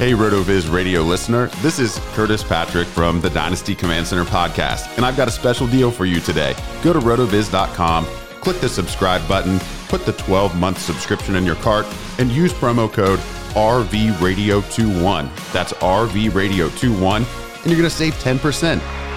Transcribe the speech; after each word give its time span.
Hey, 0.00 0.12
RotoViz 0.12 0.72
radio 0.72 1.02
listener. 1.02 1.48
This 1.60 1.78
is 1.78 2.00
Curtis 2.14 2.42
Patrick 2.42 2.88
from 2.88 3.20
the 3.20 3.28
Dynasty 3.28 3.74
Command 3.74 4.06
Center 4.06 4.24
podcast, 4.24 4.96
and 4.96 5.04
I've 5.04 5.14
got 5.14 5.28
a 5.28 5.30
special 5.30 5.66
deal 5.66 5.90
for 5.90 6.06
you 6.06 6.20
today. 6.20 6.54
Go 6.82 6.94
to 6.94 7.00
rotoviz.com, 7.00 8.06
click 8.40 8.58
the 8.60 8.68
subscribe 8.70 9.28
button, 9.28 9.60
put 9.88 10.06
the 10.06 10.14
12 10.14 10.56
month 10.56 10.78
subscription 10.78 11.36
in 11.36 11.44
your 11.44 11.56
cart, 11.56 11.84
and 12.18 12.32
use 12.32 12.50
promo 12.50 12.90
code 12.90 13.18
RVRadio21. 13.50 15.52
That's 15.52 15.74
RVRadio21, 15.74 17.16
and 17.16 17.66
you're 17.66 17.76
going 17.76 17.82
to 17.82 17.90
save 17.90 18.14
10%. 18.14 19.09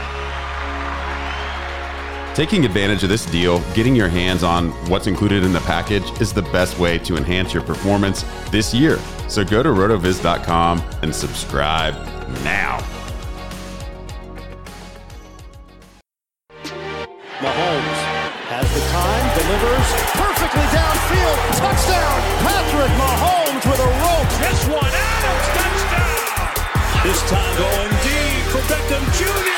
Taking 2.35 2.66
advantage 2.66 3.03
of 3.03 3.09
this 3.09 3.27
deal, 3.27 3.59
getting 3.75 3.95
your 3.95 4.09
hands 4.09 4.41
on 4.41 4.71
what's 4.89 5.05
included 5.05 5.44
in 5.44 5.53
the 5.53 5.59
package 5.61 6.09
is 6.19 6.33
the 6.33 6.41
best 6.41 6.79
way 6.79 6.97
to 6.97 7.16
enhance 7.16 7.53
your 7.53 7.61
performance 7.61 8.25
this 8.49 8.73
year. 8.73 8.97
So 9.27 9.45
go 9.45 9.61
to 9.61 9.69
rotoviz.com 9.69 10.81
and 11.03 11.13
subscribe 11.13 11.94
now. 12.44 12.79
Mahomes 17.38 18.01
has 18.50 18.65
the 18.73 18.81
time, 18.89 19.25
delivers 19.38 19.89
perfectly 20.17 20.65
downfield. 20.73 21.38
Touchdown, 21.61 22.17
Patrick 22.50 22.94
Mahomes 22.97 23.61
with 23.69 23.77
a 23.77 23.91
rope. 24.01 24.29
This 24.41 24.65
one, 24.73 24.89
Adams, 24.89 25.47
touchdown. 25.53 26.50
This 27.05 27.21
time 27.29 27.53
going 27.61 27.94
deep 28.01 28.41
for 28.50 28.61
Beckham 28.73 29.05
Jr. 29.19 29.53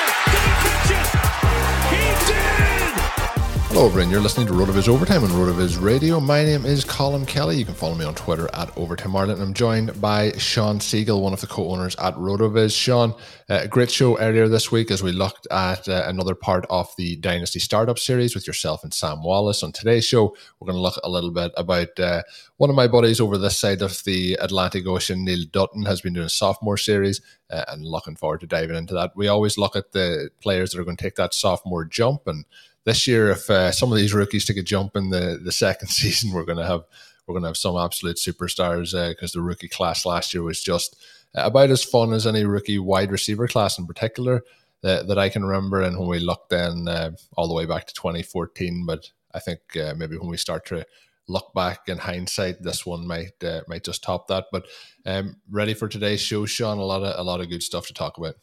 Hello, 3.76 3.88
everyone. 3.88 4.10
You're 4.10 4.22
listening 4.22 4.48
to 4.48 4.54
RotoViz 4.54 4.88
Overtime 4.88 5.26
on 5.26 5.32
RotoViz 5.32 5.82
Radio. 5.82 6.22
My 6.22 6.46
name 6.46 6.66
is 6.66 6.86
Colin 6.86 7.26
Kelly. 7.26 7.58
You 7.58 7.66
can 7.66 7.74
follow 7.74 7.94
me 7.94 8.06
on 8.06 8.16
Twitter 8.16 8.50
at 8.54 8.72
Overtime 8.78 9.14
Ireland. 9.14 9.42
I'm 9.42 9.54
joined 9.54 10.00
by 10.00 10.32
Sean 10.38 10.80
Siegel, 10.80 11.22
one 11.22 11.34
of 11.34 11.42
the 11.42 11.48
co-owners 11.48 11.94
at 11.98 12.16
RotoViz. 12.16 12.74
Sean, 12.74 13.12
uh, 13.50 13.60
a 13.64 13.68
great 13.68 13.92
show 13.92 14.18
earlier 14.18 14.48
this 14.48 14.72
week 14.72 14.92
as 14.92 15.04
we 15.04 15.12
looked 15.12 15.46
at 15.52 15.90
uh, 15.90 16.06
another 16.08 16.36
part 16.36 16.66
of 16.70 16.90
the 16.98 17.18
Dynasty 17.18 17.60
Startup 17.60 18.00
series 18.00 18.34
with 18.34 18.48
yourself 18.48 18.86
and 18.86 18.94
Sam 18.94 19.22
Wallace. 19.22 19.62
On 19.62 19.74
today's 19.74 20.06
show, 20.06 20.34
we're 20.60 20.68
going 20.68 20.78
to 20.78 20.82
look 20.82 20.98
a 21.04 21.10
little 21.10 21.32
bit 21.32 21.52
about 21.58 22.00
uh, 22.00 22.24
one 22.56 22.70
of 22.70 22.78
my 22.78 22.88
buddies 22.88 23.20
over 23.20 23.38
this 23.38 23.58
side 23.58 23.82
of 23.82 24.02
the 24.06 24.36
Atlantic 24.40 24.88
Ocean, 24.88 25.26
Neil 25.26 25.44
Dutton, 25.52 25.84
has 25.84 26.00
been 26.00 26.14
doing 26.14 26.28
a 26.28 26.30
sophomore 26.30 26.78
series 26.78 27.20
uh, 27.50 27.66
and 27.68 27.86
looking 27.86 28.16
forward 28.16 28.40
to 28.40 28.48
diving 28.48 28.78
into 28.78 28.94
that. 28.94 29.12
We 29.18 29.28
always 29.28 29.58
look 29.58 29.76
at 29.76 29.92
the 29.92 30.30
players 30.42 30.72
that 30.72 30.80
are 30.80 30.86
going 30.86 30.96
to 30.96 31.04
take 31.04 31.16
that 31.16 31.34
sophomore 31.34 31.84
jump 31.84 32.26
and 32.26 32.46
this 32.86 33.08
year, 33.08 33.32
if 33.32 33.50
uh, 33.50 33.72
some 33.72 33.92
of 33.92 33.98
these 33.98 34.14
rookies 34.14 34.46
take 34.46 34.58
a 34.58 34.64
jump 34.64 34.96
in 34.96 35.10
the, 35.10 35.40
the 35.44 35.52
second 35.52 35.88
season, 35.90 36.32
we're 36.32 36.46
going 36.46 36.58
to 36.58 36.66
have 36.66 36.84
we're 37.28 37.34
going 37.34 37.44
to 37.44 37.50
have 37.50 37.58
some 37.58 37.76
absolute 37.76 38.18
superstars 38.18 38.92
because 39.10 39.36
uh, 39.36 39.40
the 39.40 39.42
rookie 39.42 39.68
class 39.68 40.06
last 40.06 40.34
year 40.34 40.44
was 40.44 40.62
just 40.62 40.96
about 41.34 41.72
as 41.72 41.84
fun 41.84 42.14
as 42.14 42.28
any 42.28 42.46
rookie 42.46 42.80
wide 42.80 43.12
receiver 43.12 43.48
class 43.48 43.80
in 43.80 43.88
particular 43.88 44.44
that, 44.82 45.08
that 45.08 45.18
I 45.18 45.30
can 45.30 45.44
remember. 45.44 45.82
And 45.82 45.98
when 45.98 46.08
we 46.08 46.20
look 46.20 46.50
then 46.50 46.88
uh, 46.88 47.12
all 47.36 47.48
the 47.48 47.54
way 47.56 47.66
back 47.66 47.88
to 47.88 47.94
2014, 47.96 48.86
but 48.86 49.10
I 49.34 49.40
think 49.40 49.60
uh, 49.76 49.96
maybe 49.98 50.18
when 50.18 50.30
we 50.30 50.38
start 50.38 50.66
to 50.68 50.86
look 51.28 51.52
back 51.56 51.88
in 51.88 51.98
hindsight, 51.98 52.62
this 52.62 52.86
one 52.86 53.08
might 53.08 53.44
uh, 53.44 53.62
might 53.68 53.84
just 53.84 54.04
top 54.04 54.28
that. 54.28 54.46
But 54.52 54.68
um, 55.06 55.38
ready 55.50 55.74
for 55.74 55.88
today's 55.88 56.22
show, 56.22 56.46
Sean? 56.46 56.78
A 56.78 56.84
lot 56.84 57.04
of 57.04 57.20
a 57.20 57.24
lot 57.24 57.42
of 57.42 57.50
good 57.50 57.64
stuff 57.64 57.88
to 57.88 57.94
talk 57.94 58.18
about. 58.18 58.36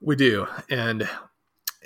We 0.00 0.16
do, 0.16 0.46
and 0.70 1.08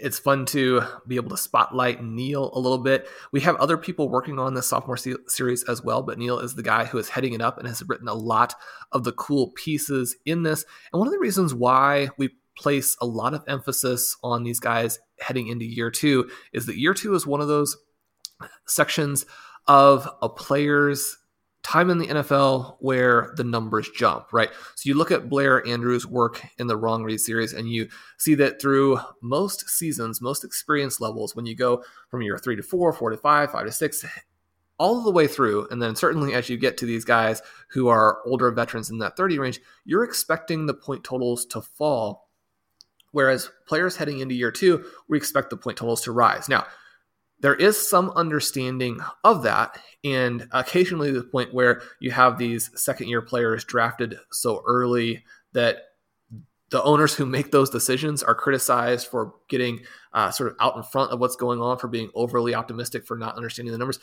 it's 0.01 0.19
fun 0.19 0.47
to 0.47 0.83
be 1.07 1.17
able 1.17 1.31
to 1.31 1.37
spotlight 1.37 2.03
Neil 2.03 2.51
a 2.55 2.59
little 2.59 2.79
bit. 2.79 3.09
We 3.33 3.41
have 3.41 3.57
other 3.57 3.77
people 3.77 4.09
working 4.09 4.39
on 4.39 4.55
this 4.55 4.69
sophomore 4.69 4.97
se- 4.97 5.15
series 5.27 5.65
as 5.65 5.83
well, 5.83 6.03
but 6.03 6.19
Neil 6.19 6.39
is 6.39 6.55
the 6.55 6.63
guy 6.63 6.85
who 6.85 6.99
is 6.99 7.09
heading 7.09 7.33
it 7.33 7.41
up 7.41 7.59
and 7.59 7.67
has 7.67 7.83
written 7.87 8.09
a 8.09 8.15
lot 8.15 8.55
of 8.93 9.05
the 9.05 9.13
cool 9.13 9.53
pieces 9.55 10.17
in 10.25 10.43
this. 10.43 10.65
And 10.93 10.99
one 10.99 11.09
of 11.09 11.13
the 11.13 11.19
reasons 11.19 11.55
why 11.55 12.09
we 12.17 12.31
place 12.57 12.97
a 13.01 13.07
lot 13.07 13.35
of 13.35 13.45
emphasis 13.47 14.17
on 14.23 14.43
these 14.43 14.61
guys 14.61 14.99
heading 15.21 15.49
into 15.49 15.65
year 15.65 15.91
two 15.91 16.29
is 16.53 16.67
that 16.67 16.79
year 16.79 16.95
two 16.95 17.15
is 17.15 17.27
one 17.27 17.41
of 17.41 17.49
those 17.49 17.77
sections 18.67 19.27
of 19.67 20.09
a 20.23 20.29
player's 20.29 21.17
time 21.69 21.91
in 21.91 21.99
the 21.99 22.07
NFL 22.07 22.77
where 22.81 23.35
the 23.37 23.45
numbers 23.45 23.91
jump, 23.91 24.33
right? 24.33 24.49
So 24.75 24.89
you 24.89 24.95
look 24.95 25.11
at 25.11 25.29
Blair 25.29 25.67
Andrews' 25.67 26.07
work 26.07 26.41
in 26.59 26.67
the 26.67 26.79
Wrong 26.79 27.05
Read 27.05 27.21
series, 27.21 27.53
and 27.53 27.69
you 27.69 27.89
see 28.17 28.35
that 28.37 28.59
through 28.59 28.99
most 29.21 29.69
seasons, 29.69 30.23
most 30.23 30.45
experience 30.45 30.99
levels, 30.99 31.37
when 31.37 31.45
you 31.45 31.55
go 31.55 31.85
from 32.09 32.23
year 32.23 32.39
three 32.39 32.57
to 32.57 32.63
four, 32.63 32.91
four 32.95 33.11
to 33.11 33.19
five, 33.19 33.53
five 33.53 33.67
to 33.67 33.73
six, 33.73 34.03
all 34.79 35.03
the 35.03 35.11
way 35.11 35.27
through, 35.27 35.69
and 35.71 35.83
then 35.83 35.95
certainly 35.95 36.33
as 36.33 36.49
you 36.49 36.57
get 36.57 36.79
to 36.79 36.87
these 36.87 37.05
guys 37.05 37.43
who 37.69 37.89
are 37.89 38.21
older 38.25 38.51
veterans 38.51 38.89
in 38.89 38.99
that 38.99 39.17
30 39.19 39.39
range, 39.39 39.61
you're 39.85 40.05
expecting 40.05 40.65
the 40.65 40.75
point 40.75 41.05
totals 41.05 41.45
to 41.45 41.61
fall. 41.61 42.31
Whereas 43.11 43.51
players 43.67 43.97
heading 43.97 44.21
into 44.21 44.35
year 44.35 44.53
two, 44.53 44.87
we 45.07 45.19
expect 45.19 45.51
the 45.51 45.57
point 45.59 45.77
totals 45.77 46.03
to 46.03 46.13
rise. 46.13 46.49
Now, 46.49 46.67
there 47.41 47.55
is 47.55 47.89
some 47.89 48.11
understanding 48.11 49.01
of 49.25 49.43
that 49.45 49.79
and 50.05 50.49
occasionally 50.53 51.11
the 51.11 51.23
point 51.23 51.55
where 51.55 51.83
you 52.01 52.11
have 52.11 52.39
these 52.39 52.71
second 52.75 53.09
year 53.09 53.23
players 53.23 53.65
drafted 53.65 54.19
so 54.31 54.63
early 54.67 55.25
that 55.53 55.79
the 56.71 56.83
owners 56.83 57.15
who 57.15 57.25
make 57.25 57.51
those 57.51 57.71
decisions 57.71 58.23
are 58.23 58.35
criticized 58.35 59.07
for 59.07 59.35
getting 59.49 59.81
uh, 60.13 60.31
sort 60.31 60.51
of 60.51 60.57
out 60.61 60.77
in 60.77 60.83
front 60.83 61.11
of 61.11 61.19
what's 61.19 61.37
going 61.37 61.61
on 61.61 61.79
for 61.79 61.89
being 61.89 62.11
overly 62.15 62.55
optimistic 62.55 63.07
for 63.07 63.17
not 63.17 63.37
understanding 63.37 63.73
the 63.73 63.79
numbers. 63.79 63.99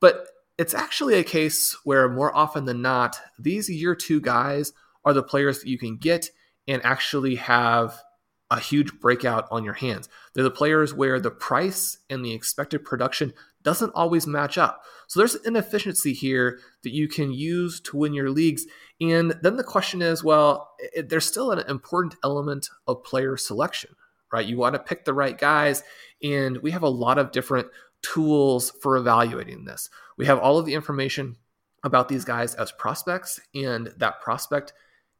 But 0.00 0.26
it's 0.58 0.74
actually 0.74 1.14
a 1.14 1.24
case 1.24 1.76
where 1.84 2.08
more 2.08 2.34
often 2.36 2.66
than 2.66 2.82
not 2.82 3.18
these 3.38 3.70
year 3.70 3.94
two 3.94 4.20
guys 4.20 4.72
are 5.04 5.14
the 5.14 5.22
players 5.22 5.60
that 5.60 5.68
you 5.68 5.78
can 5.78 5.96
get 5.96 6.28
and 6.68 6.84
actually 6.84 7.36
have 7.36 8.02
a 8.50 8.58
huge 8.58 8.98
breakout 8.98 9.46
on 9.50 9.64
your 9.64 9.74
hands. 9.74 10.08
They're 10.34 10.44
the 10.44 10.50
players 10.50 10.92
where 10.92 11.20
the 11.20 11.30
price 11.30 11.98
and 12.08 12.24
the 12.24 12.32
expected 12.32 12.84
production 12.84 13.32
doesn't 13.62 13.92
always 13.94 14.26
match 14.26 14.58
up. 14.58 14.82
So 15.06 15.20
there's 15.20 15.34
an 15.34 15.42
inefficiency 15.46 16.12
here 16.12 16.58
that 16.82 16.92
you 16.92 17.08
can 17.08 17.32
use 17.32 17.80
to 17.82 17.96
win 17.96 18.14
your 18.14 18.30
leagues. 18.30 18.66
And 19.00 19.32
then 19.42 19.56
the 19.56 19.64
question 19.64 20.02
is 20.02 20.24
well, 20.24 20.72
it, 20.78 21.08
there's 21.08 21.26
still 21.26 21.52
an 21.52 21.64
important 21.68 22.16
element 22.24 22.68
of 22.86 23.04
player 23.04 23.36
selection, 23.36 23.94
right? 24.32 24.46
You 24.46 24.56
want 24.56 24.74
to 24.74 24.80
pick 24.80 25.04
the 25.04 25.14
right 25.14 25.36
guys. 25.36 25.82
And 26.22 26.58
we 26.58 26.70
have 26.72 26.82
a 26.82 26.88
lot 26.88 27.18
of 27.18 27.32
different 27.32 27.68
tools 28.02 28.70
for 28.82 28.96
evaluating 28.96 29.64
this. 29.64 29.90
We 30.16 30.26
have 30.26 30.38
all 30.38 30.58
of 30.58 30.66
the 30.66 30.74
information 30.74 31.36
about 31.84 32.08
these 32.08 32.24
guys 32.24 32.54
as 32.54 32.72
prospects, 32.72 33.40
and 33.54 33.92
that 33.96 34.20
prospect 34.20 34.72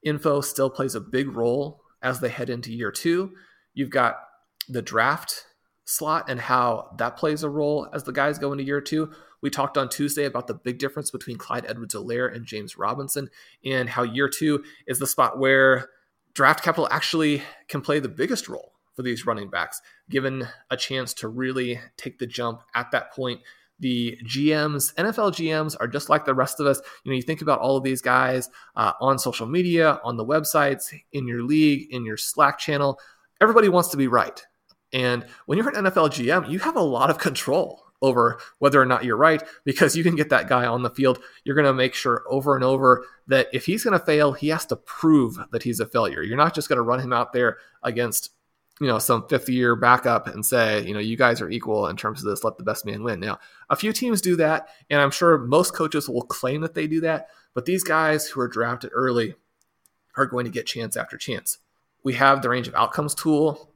info 0.02 0.40
still 0.40 0.68
plays 0.68 0.94
a 0.94 1.00
big 1.00 1.34
role 1.34 1.82
as 2.02 2.20
they 2.20 2.28
head 2.28 2.50
into 2.50 2.72
year 2.72 2.90
two. 2.90 3.32
You've 3.74 3.90
got 3.90 4.16
the 4.68 4.82
draft 4.82 5.46
slot 5.84 6.26
and 6.28 6.40
how 6.40 6.94
that 6.98 7.16
plays 7.16 7.42
a 7.42 7.50
role 7.50 7.88
as 7.92 8.04
the 8.04 8.12
guys 8.12 8.38
go 8.38 8.52
into 8.52 8.64
year 8.64 8.80
two. 8.80 9.10
We 9.42 9.50
talked 9.50 9.78
on 9.78 9.88
Tuesday 9.88 10.24
about 10.24 10.46
the 10.46 10.54
big 10.54 10.78
difference 10.78 11.10
between 11.10 11.38
Clyde 11.38 11.66
Edwards 11.66 11.94
Helaire 11.94 12.32
and 12.32 12.44
James 12.46 12.76
Robinson, 12.76 13.30
and 13.64 13.88
how 13.88 14.02
year 14.02 14.28
two 14.28 14.62
is 14.86 14.98
the 14.98 15.06
spot 15.06 15.38
where 15.38 15.88
draft 16.34 16.62
capital 16.62 16.88
actually 16.90 17.42
can 17.66 17.80
play 17.80 17.98
the 17.98 18.08
biggest 18.08 18.48
role 18.48 18.72
for 18.94 19.02
these 19.02 19.26
running 19.26 19.48
backs, 19.48 19.80
given 20.08 20.46
a 20.70 20.76
chance 20.76 21.14
to 21.14 21.28
really 21.28 21.80
take 21.96 22.18
the 22.18 22.26
jump 22.26 22.62
at 22.74 22.90
that 22.92 23.12
point. 23.12 23.40
The 23.80 24.18
GMs, 24.24 24.94
NFL 24.94 25.32
GMs, 25.32 25.76
are 25.80 25.88
just 25.88 26.08
like 26.08 26.24
the 26.24 26.34
rest 26.34 26.60
of 26.60 26.66
us. 26.66 26.80
You 27.04 27.10
know, 27.10 27.16
you 27.16 27.22
think 27.22 27.42
about 27.42 27.58
all 27.58 27.76
of 27.76 27.82
these 27.82 28.00
guys 28.00 28.48
uh, 28.76 28.92
on 29.00 29.18
social 29.18 29.46
media, 29.46 30.00
on 30.04 30.16
the 30.16 30.24
websites, 30.24 30.94
in 31.12 31.26
your 31.26 31.42
league, 31.42 31.92
in 31.92 32.04
your 32.04 32.16
Slack 32.16 32.58
channel. 32.58 33.00
Everybody 33.40 33.68
wants 33.68 33.88
to 33.88 33.96
be 33.96 34.06
right. 34.06 34.40
And 34.92 35.24
when 35.46 35.58
you're 35.58 35.68
an 35.68 35.84
NFL 35.84 36.10
GM, 36.10 36.50
you 36.50 36.58
have 36.60 36.76
a 36.76 36.82
lot 36.82 37.10
of 37.10 37.18
control 37.18 37.84
over 38.02 38.40
whether 38.58 38.80
or 38.80 38.86
not 38.86 39.04
you're 39.04 39.16
right 39.16 39.42
because 39.64 39.96
you 39.96 40.02
can 40.02 40.16
get 40.16 40.30
that 40.30 40.48
guy 40.48 40.66
on 40.66 40.82
the 40.82 40.90
field. 40.90 41.18
You're 41.44 41.54
going 41.54 41.66
to 41.66 41.74
make 41.74 41.94
sure 41.94 42.24
over 42.28 42.54
and 42.54 42.64
over 42.64 43.04
that 43.26 43.48
if 43.52 43.66
he's 43.66 43.84
going 43.84 43.98
to 43.98 44.04
fail, 44.04 44.32
he 44.32 44.48
has 44.48 44.66
to 44.66 44.76
prove 44.76 45.38
that 45.52 45.62
he's 45.62 45.80
a 45.80 45.86
failure. 45.86 46.22
You're 46.22 46.36
not 46.36 46.54
just 46.54 46.68
going 46.68 46.78
to 46.78 46.82
run 46.82 47.00
him 47.00 47.12
out 47.12 47.32
there 47.32 47.58
against 47.82 48.30
you 48.80 48.86
know 48.86 48.98
some 48.98 49.28
fifth 49.28 49.48
year 49.48 49.76
backup 49.76 50.26
and 50.26 50.44
say 50.44 50.82
you 50.86 50.94
know 50.94 51.00
you 51.00 51.16
guys 51.16 51.40
are 51.40 51.50
equal 51.50 51.86
in 51.86 51.96
terms 51.96 52.24
of 52.24 52.30
this. 52.30 52.44
Let 52.44 52.58
the 52.58 52.64
best 52.64 52.86
man 52.86 53.02
win. 53.02 53.20
Now 53.20 53.38
a 53.68 53.76
few 53.76 53.92
teams 53.92 54.20
do 54.20 54.36
that 54.36 54.68
and 54.88 55.00
i'm 55.00 55.10
sure 55.10 55.38
most 55.38 55.74
coaches 55.74 56.08
will 56.08 56.22
claim 56.22 56.62
that 56.62 56.74
they 56.74 56.86
do 56.86 57.00
that 57.02 57.28
but 57.54 57.66
these 57.66 57.84
guys 57.84 58.26
who 58.26 58.40
are 58.40 58.48
drafted 58.48 58.90
early 58.94 59.34
are 60.16 60.26
going 60.26 60.44
to 60.44 60.50
get 60.50 60.66
chance 60.66 60.96
after 60.96 61.16
chance. 61.16 61.58
We 62.02 62.14
have 62.14 62.42
the 62.42 62.48
range 62.48 62.68
of 62.68 62.74
outcomes 62.74 63.14
tool 63.14 63.72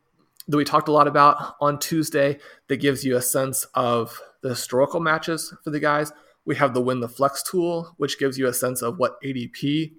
that 0.49 0.57
we 0.57 0.65
talked 0.65 0.89
a 0.89 0.93
lot 0.93 1.09
about 1.09 1.57
on 1.61 1.79
tuesday 1.79 2.39
that 2.69 2.77
gives 2.77 3.05
you 3.05 3.17
a 3.17 3.23
sense 3.23 3.65
of 3.75 4.21
the 4.43 4.51
historical 4.51 5.01
matches 5.01 5.55
for 5.63 5.71
the 5.71 5.81
guys. 5.81 6.13
We 6.45 6.57
have 6.57 6.75
the 6.75 6.83
win 6.83 7.01
the 7.01 7.09
flex 7.09 7.43
tool 7.43 7.95
which 7.97 8.19
gives 8.19 8.39
you 8.39 8.47
a 8.47 8.53
sense 8.53 8.83
of 8.83 8.99
what 8.99 9.21
adp 9.23 9.93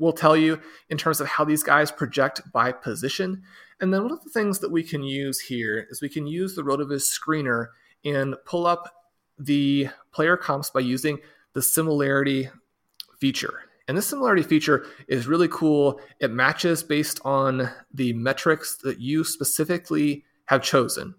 will 0.00 0.12
tell 0.12 0.36
you 0.36 0.60
in 0.88 0.98
terms 0.98 1.20
of 1.20 1.28
how 1.28 1.44
these 1.44 1.62
guys 1.62 1.92
project 1.92 2.40
by 2.52 2.72
position 2.72 3.42
and 3.80 3.92
then 3.92 4.02
one 4.02 4.12
of 4.12 4.22
the 4.22 4.30
things 4.30 4.58
that 4.58 4.70
we 4.70 4.82
can 4.82 5.02
use 5.02 5.40
here 5.40 5.86
is 5.90 6.02
we 6.02 6.08
can 6.08 6.26
use 6.26 6.54
the 6.54 6.62
RotoViz 6.62 7.02
screener 7.10 7.68
and 8.04 8.36
pull 8.44 8.66
up 8.66 8.94
the 9.38 9.88
player 10.12 10.36
comps 10.36 10.70
by 10.70 10.80
using 10.80 11.18
the 11.54 11.62
similarity 11.62 12.50
feature. 13.18 13.60
And 13.88 13.96
this 13.96 14.06
similarity 14.06 14.42
feature 14.42 14.86
is 15.08 15.26
really 15.26 15.48
cool. 15.48 16.00
It 16.20 16.30
matches 16.30 16.82
based 16.82 17.20
on 17.24 17.70
the 17.92 18.12
metrics 18.12 18.76
that 18.76 19.00
you 19.00 19.24
specifically 19.24 20.24
have 20.44 20.62
chosen 20.62 21.14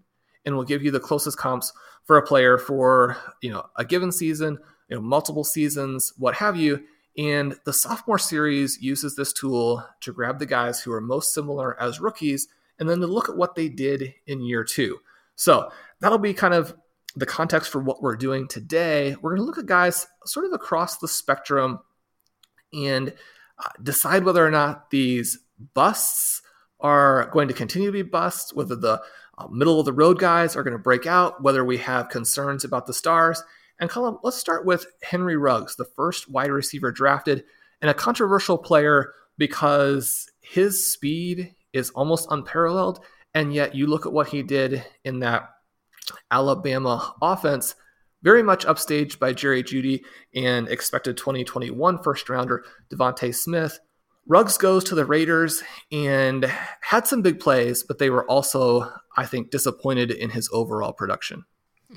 and 0.45 0.55
will 0.55 0.63
give 0.63 0.83
you 0.83 0.91
the 0.91 0.99
closest 0.99 1.37
comps 1.37 1.73
for 2.03 2.17
a 2.17 2.25
player 2.25 2.57
for, 2.57 3.17
you 3.41 3.51
know, 3.51 3.65
a 3.75 3.83
given 3.83 4.11
season, 4.11 4.59
you 4.87 4.95
know, 4.95 5.01
multiple 5.01 5.43
seasons, 5.43 6.13
what 6.17 6.35
have 6.35 6.55
you. 6.55 6.83
And 7.17 7.55
the 7.65 7.73
sophomore 7.73 8.19
series 8.19 8.81
uses 8.81 9.15
this 9.15 9.33
tool 9.33 9.85
to 10.01 10.13
grab 10.13 10.39
the 10.39 10.45
guys 10.45 10.81
who 10.81 10.93
are 10.93 11.01
most 11.01 11.33
similar 11.33 11.79
as 11.81 11.99
rookies 11.99 12.47
and 12.79 12.89
then 12.89 12.99
to 12.99 13.07
look 13.07 13.29
at 13.29 13.37
what 13.37 13.55
they 13.55 13.69
did 13.69 14.13
in 14.27 14.41
year 14.41 14.63
two. 14.63 14.99
So 15.35 15.71
that'll 15.99 16.17
be 16.17 16.33
kind 16.33 16.53
of 16.53 16.75
the 17.15 17.25
context 17.25 17.71
for 17.71 17.79
what 17.79 18.01
we're 18.01 18.15
doing 18.15 18.47
today. 18.47 19.15
We're 19.21 19.31
going 19.31 19.41
to 19.41 19.45
look 19.45 19.57
at 19.57 19.65
guys 19.65 20.07
sort 20.25 20.45
of 20.45 20.53
across 20.53 20.97
the 20.97 21.07
spectrum 21.07 21.79
and 22.73 23.13
uh, 23.59 23.69
decide 23.83 24.23
whether 24.23 24.45
or 24.45 24.51
not 24.51 24.89
these 24.89 25.39
busts 25.73 26.41
are 26.79 27.29
going 27.31 27.47
to 27.47 27.53
continue 27.53 27.89
to 27.89 27.91
be 27.91 28.01
busts, 28.01 28.53
whether 28.53 28.75
the 28.75 29.01
uh, 29.37 29.47
middle 29.49 29.79
of 29.79 29.85
the 29.85 29.93
road 29.93 30.19
guys 30.19 30.55
are 30.55 30.63
going 30.63 30.75
to 30.75 30.79
break 30.79 31.05
out, 31.05 31.43
whether 31.43 31.63
we 31.63 31.77
have 31.77 32.09
concerns 32.09 32.63
about 32.63 32.85
the 32.85 32.93
stars. 32.93 33.43
And 33.81 33.89
Colin, 33.89 34.19
let's 34.21 34.37
start 34.37 34.63
with 34.63 34.85
Henry 35.01 35.35
Ruggs, 35.35 35.75
the 35.75 35.85
first 35.85 36.29
wide 36.29 36.51
receiver 36.51 36.91
drafted, 36.91 37.43
and 37.81 37.89
a 37.89 37.95
controversial 37.95 38.59
player 38.59 39.11
because 39.39 40.29
his 40.39 40.85
speed 40.85 41.55
is 41.73 41.89
almost 41.89 42.27
unparalleled. 42.29 43.03
And 43.33 43.55
yet, 43.55 43.73
you 43.73 43.87
look 43.87 44.05
at 44.05 44.13
what 44.13 44.27
he 44.27 44.43
did 44.43 44.85
in 45.03 45.19
that 45.19 45.49
Alabama 46.29 47.15
offense, 47.23 47.73
very 48.21 48.43
much 48.43 48.67
upstaged 48.67 49.17
by 49.17 49.33
Jerry 49.33 49.63
Jeudy 49.63 50.03
and 50.35 50.67
expected 50.69 51.17
2021 51.17 52.03
first 52.03 52.29
rounder 52.29 52.63
DeVonta 52.93 53.33
Smith. 53.33 53.79
Ruggs 54.27 54.59
goes 54.59 54.83
to 54.83 54.95
the 54.95 55.05
Raiders 55.05 55.63
and 55.91 56.45
had 56.81 57.07
some 57.07 57.23
big 57.23 57.39
plays, 57.39 57.81
but 57.81 57.97
they 57.97 58.11
were 58.11 58.29
also, 58.29 58.93
I 59.17 59.25
think, 59.25 59.49
disappointed 59.49 60.11
in 60.11 60.29
his 60.29 60.49
overall 60.53 60.93
production. 60.93 61.45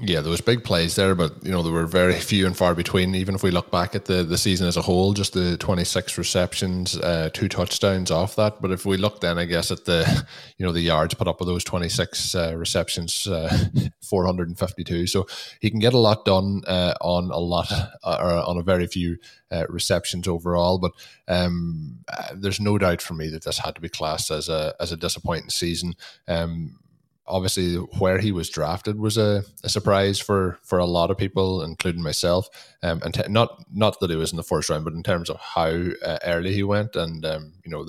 Yeah, 0.01 0.23
there 0.23 0.31
was 0.31 0.41
big 0.41 0.65
plays 0.65 0.97
there, 0.97 1.15
but 1.15 1.45
you 1.45 1.53
know 1.53 1.63
there 1.63 1.73
were 1.73 1.87
very 1.87 2.15
few 2.15 2.47
and 2.47 2.57
far 2.57 2.75
between. 2.75 3.15
Even 3.15 3.37
if 3.37 3.45
we 3.45 3.53
look 3.53 3.71
back 3.71 3.95
at 3.95 4.07
the, 4.07 4.25
the 4.25 4.37
season 4.37 4.67
as 4.67 4.77
a 4.77 4.83
whole, 4.83 5.13
just 5.13 5.35
the 5.35 5.57
twenty 5.57 5.85
six 5.85 6.19
receptions, 6.19 6.97
uh, 6.99 7.31
two 7.33 7.49
touchdowns 7.49 8.11
off 8.11 8.35
that. 8.35 8.61
But 8.61 8.73
if 8.73 8.85
we 8.85 8.97
look 8.97 9.21
then, 9.21 9.39
I 9.39 9.45
guess 9.45 9.71
at 9.71 9.85
the 9.85 10.27
you 10.59 10.67
know 10.67 10.73
the 10.73 10.81
yards 10.81 11.15
put 11.15 11.29
up 11.29 11.39
with 11.39 11.49
those 11.49 11.63
twenty 11.63 11.89
six 11.89 12.35
uh, 12.35 12.57
receptions, 12.57 13.29
uh, 13.29 13.57
four 14.03 14.27
hundred 14.27 14.49
and 14.49 14.59
fifty 14.59 14.83
two. 14.83 15.07
So 15.07 15.29
he 15.61 15.71
can 15.71 15.79
get 15.79 15.95
a 15.95 15.99
lot 15.99 16.25
done 16.25 16.63
uh, 16.67 16.95
on 17.01 17.31
a 17.31 17.39
lot 17.39 17.71
uh, 17.71 18.19
or 18.21 18.33
on 18.33 18.59
a 18.59 18.65
very 18.65 18.89
few 18.89 19.19
uh, 19.53 19.65
receptions 19.69 20.27
overall. 20.27 20.79
But 20.79 20.93
um, 21.29 22.01
there's 22.35 22.59
no 22.59 22.79
doubt 22.79 23.01
for 23.01 23.15
me 23.15 23.29
that 23.29 23.45
this 23.45 23.59
had 23.59 23.77
to 23.77 23.81
be 23.81 23.89
classed 23.89 24.33
as 24.33 24.49
a 24.49 24.75
as 24.81 24.91
a 24.91 24.97
disappointing 24.97 25.51
season. 25.51 25.95
Um, 26.27 26.81
obviously 27.27 27.77
where 27.77 28.19
he 28.19 28.33
was 28.33 28.51
drafted 28.51 28.99
was 28.99 29.17
a, 29.17 29.45
a, 29.63 29.69
surprise 29.69 30.19
for 30.19 30.59
for 30.63 30.79
a 30.79 30.87
lot 30.87 31.11
of 31.11 31.19
people, 31.19 31.63
including 31.63 32.03
myself. 32.03 32.49
Um, 32.83 33.01
and 33.05 33.23
not 33.29 33.65
not 33.73 34.01
that 34.01 34.11
he 34.11 34.17
was 34.17 34.33
in 34.33 34.37
the 34.37 34.43
first 34.43 34.69
round, 34.69 34.85
but 34.85 34.95
in 34.95 35.03
terms 35.03 35.31
of 35.31 35.41
how 35.41 35.71
uh, 36.05 36.19
early 36.25 36.53
he 36.53 36.63
went, 36.63 36.97
and 36.97 37.25
um, 37.25 37.55
you 37.65 37.71
know 37.71 37.87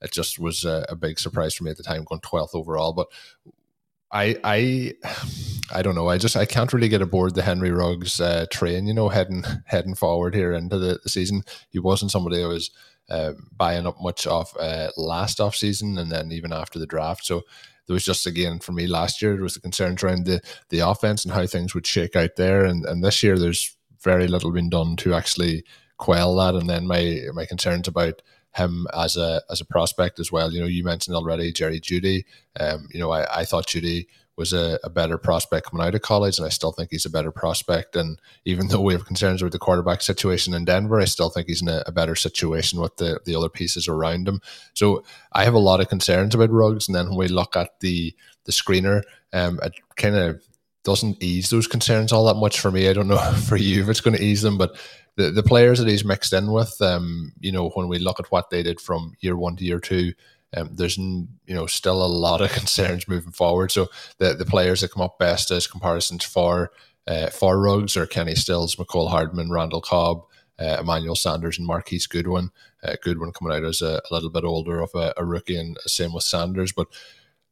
it 0.00 0.12
just 0.12 0.38
was 0.38 0.64
a, 0.64 0.84
a, 0.88 0.96
big 0.96 1.18
surprise 1.18 1.54
for 1.54 1.64
me 1.64 1.70
at 1.70 1.76
the 1.76 1.82
time, 1.82 2.04
going 2.04 2.20
twelfth 2.20 2.54
overall. 2.54 2.92
But 2.92 3.08
I 4.10 4.36
I 4.42 4.94
I 5.72 5.82
don't 5.82 5.94
know. 5.94 6.08
I 6.08 6.18
just 6.18 6.36
I 6.36 6.46
can't 6.46 6.72
really 6.72 6.88
get 6.88 7.02
aboard 7.02 7.34
the 7.34 7.42
Henry 7.42 7.70
Ruggs 7.70 8.20
uh, 8.20 8.46
train. 8.50 8.86
You 8.86 8.94
know, 8.94 9.08
heading 9.08 9.44
heading 9.66 9.94
forward 9.94 10.34
here 10.34 10.52
into 10.52 10.78
the, 10.78 11.00
the 11.02 11.08
season, 11.08 11.42
he 11.70 11.78
wasn't 11.78 12.10
somebody 12.10 12.42
I 12.42 12.46
was. 12.46 12.70
Uh, 13.10 13.34
buying 13.54 13.86
up 13.86 14.00
much 14.00 14.26
off 14.26 14.56
uh, 14.58 14.88
last 14.96 15.38
off 15.38 15.54
season 15.54 15.98
and 15.98 16.10
then 16.10 16.32
even 16.32 16.54
after 16.54 16.78
the 16.78 16.86
draft. 16.86 17.22
So 17.22 17.42
there 17.86 17.94
was 17.94 18.04
just 18.04 18.26
again 18.26 18.58
for 18.58 18.72
me 18.72 18.86
last 18.86 19.20
year 19.20 19.34
there 19.34 19.42
was 19.42 19.54
the 19.54 19.60
concerns 19.60 20.02
around 20.02 20.26
the 20.26 20.40
the 20.70 20.80
offense 20.80 21.24
and 21.24 21.34
how 21.34 21.46
things 21.46 21.74
would 21.74 21.86
shake 21.86 22.16
out 22.16 22.36
there, 22.36 22.64
and 22.64 22.84
and 22.84 23.02
this 23.02 23.22
year 23.22 23.38
there's 23.38 23.76
very 24.02 24.28
little 24.28 24.52
been 24.52 24.70
done 24.70 24.96
to 24.96 25.14
actually 25.14 25.64
quell 25.98 26.36
that, 26.36 26.54
and 26.54 26.68
then 26.68 26.86
my 26.86 27.20
my 27.32 27.46
concerns 27.46 27.88
about 27.88 28.22
him 28.54 28.86
as 28.94 29.16
a 29.16 29.42
as 29.50 29.60
a 29.60 29.66
prospect 29.66 30.18
as 30.20 30.30
well. 30.30 30.52
You 30.52 30.60
know, 30.60 30.66
you 30.66 30.84
mentioned 30.84 31.16
already 31.16 31.52
Jerry 31.52 31.80
Jeudy. 31.80 32.24
Um, 32.58 32.86
you 32.90 33.00
know, 33.00 33.10
I, 33.10 33.40
I 33.40 33.44
thought 33.44 33.66
Jeudy 33.66 34.06
was 34.36 34.52
a, 34.52 34.78
a, 34.82 34.90
better 34.90 35.16
prospect 35.16 35.70
coming 35.70 35.86
out 35.86 35.94
of 35.94 36.02
college, 36.02 36.38
and 36.38 36.46
I 36.46 36.50
still 36.50 36.72
think 36.72 36.90
he's 36.90 37.06
a 37.06 37.10
better 37.10 37.30
prospect. 37.30 37.96
And 37.96 38.20
even 38.44 38.68
though 38.68 38.80
we 38.80 38.92
have 38.92 39.06
concerns 39.06 39.42
with 39.42 39.52
the 39.52 39.58
quarterback 39.58 40.02
situation 40.02 40.54
in 40.54 40.64
Denver, 40.64 41.00
I 41.00 41.04
still 41.04 41.30
think 41.30 41.46
he's 41.46 41.62
in 41.62 41.68
a, 41.68 41.82
a, 41.86 41.92
better 41.92 42.14
situation 42.14 42.80
with 42.80 42.96
the, 42.96 43.20
the 43.24 43.36
other 43.36 43.48
pieces 43.48 43.88
around 43.88 44.28
him. 44.28 44.40
So 44.74 45.04
I 45.32 45.44
have 45.44 45.54
a 45.54 45.58
lot 45.58 45.80
of 45.80 45.88
concerns 45.88 46.34
about 46.34 46.50
Ruggs. 46.50 46.88
And 46.88 46.94
then 46.94 47.08
when 47.10 47.18
we 47.18 47.28
look 47.28 47.56
at 47.56 47.80
the 47.80 48.14
the 48.44 48.52
screener, 48.52 49.02
um, 49.32 49.58
it 49.62 49.72
kind 49.96 50.16
of 50.16 50.42
doesn't 50.84 51.22
ease 51.22 51.48
those 51.50 51.66
concerns 51.66 52.12
all 52.12 52.26
that 52.26 52.34
much 52.34 52.60
for 52.60 52.70
me. 52.70 52.88
I 52.88 52.92
don't 52.92 53.08
know 53.08 53.32
for 53.48 53.56
you 53.56 53.82
if 53.82 53.88
it's 53.88 54.00
going 54.00 54.16
to 54.16 54.22
ease 54.22 54.42
them, 54.42 54.58
but 54.58 54.76
the, 55.16 55.30
the 55.30 55.42
players 55.42 55.78
that 55.78 55.88
he's 55.88 56.04
mixed 56.04 56.32
in 56.32 56.52
with, 56.52 56.80
um, 56.80 57.32
you 57.40 57.52
know, 57.52 57.70
when 57.70 57.88
we 57.88 57.98
look 57.98 58.20
at 58.20 58.30
what 58.30 58.50
they 58.50 58.62
did 58.62 58.80
from 58.80 59.14
year 59.20 59.36
one 59.36 59.56
to 59.56 59.64
year 59.64 59.80
two, 59.80 60.12
um, 60.56 60.70
there's 60.72 60.98
you 60.98 61.26
know 61.48 61.66
still 61.66 62.04
a 62.04 62.06
lot 62.06 62.40
of 62.40 62.52
concerns 62.52 63.08
moving 63.08 63.32
forward. 63.32 63.72
So 63.72 63.88
the 64.18 64.34
the 64.34 64.44
players 64.44 64.80
that 64.80 64.92
come 64.92 65.02
up 65.02 65.18
best 65.18 65.50
as 65.50 65.66
comparisons 65.66 66.24
for 66.24 66.72
uh, 67.06 67.30
for 67.30 67.60
Ruggs 67.60 67.96
or 67.96 68.06
Kenny 68.06 68.34
Stills, 68.34 68.76
Mecole 68.76 69.10
Hardman, 69.10 69.50
Randall 69.50 69.80
Cobb, 69.80 70.22
uh, 70.58 70.78
Emmanuel 70.80 71.16
Sanders 71.16 71.58
and 71.58 71.66
Marquise 71.66 72.06
Goodwin. 72.06 72.50
Uh, 72.82 72.96
Goodwin 73.02 73.32
coming 73.32 73.56
out 73.56 73.64
as 73.64 73.82
a, 73.82 74.00
a, 74.10 74.14
little 74.14 74.30
bit 74.30 74.44
older 74.44 74.80
of 74.80 74.90
a, 74.94 75.14
a 75.16 75.24
rookie, 75.24 75.58
and 75.58 75.78
same 75.86 76.12
with 76.12 76.24
Sanders. 76.24 76.72
But 76.72 76.88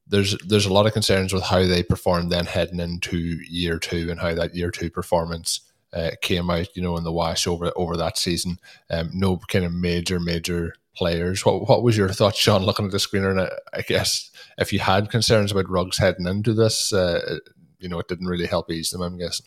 there's 0.06 0.36
there's 0.38 0.66
a 0.66 0.72
lot 0.72 0.86
of 0.86 0.92
concerns 0.92 1.32
with 1.32 1.44
how 1.44 1.64
they 1.66 1.82
performed 1.82 2.30
then 2.30 2.46
heading 2.46 2.80
into 2.80 3.16
year 3.48 3.78
two 3.78 4.10
and 4.10 4.20
how 4.20 4.34
that 4.34 4.54
year 4.54 4.70
two 4.70 4.90
performance 4.90 5.60
uh, 5.92 6.10
came 6.20 6.50
out, 6.50 6.74
you 6.74 6.82
know, 6.82 6.96
in 6.96 7.04
the 7.04 7.12
wash 7.12 7.46
over 7.46 7.72
over 7.76 7.96
that 7.96 8.18
season. 8.18 8.58
Um, 8.90 9.10
no 9.12 9.38
kind 9.48 9.64
of 9.64 9.72
major 9.72 10.18
major 10.18 10.74
players. 10.96 11.44
What 11.44 11.68
what 11.68 11.82
was 11.82 11.96
your 11.96 12.08
thoughts, 12.08 12.38
Sean, 12.38 12.62
looking 12.62 12.86
at 12.86 12.92
the 12.92 12.98
screener? 12.98 13.30
And 13.30 13.40
I, 13.40 13.50
I 13.72 13.82
guess 13.82 14.30
if 14.58 14.72
you 14.72 14.78
had 14.78 15.10
concerns 15.10 15.52
about 15.52 15.70
Ruggs 15.70 15.98
heading 15.98 16.26
into 16.26 16.54
this, 16.54 16.92
uh, 16.92 17.38
you 17.78 17.88
know, 17.88 17.98
it 17.98 18.08
didn't 18.08 18.28
really 18.28 18.46
help 18.46 18.70
ease 18.70 18.90
them. 18.90 19.02
I'm 19.02 19.18
guessing. 19.18 19.46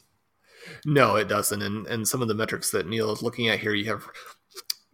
No, 0.85 1.15
it 1.15 1.27
doesn't. 1.27 1.61
And 1.61 1.87
and 1.87 2.07
some 2.07 2.21
of 2.21 2.27
the 2.27 2.35
metrics 2.35 2.71
that 2.71 2.87
Neil 2.87 3.11
is 3.11 3.21
looking 3.21 3.47
at 3.47 3.59
here, 3.59 3.73
you 3.73 3.85
have 3.85 4.07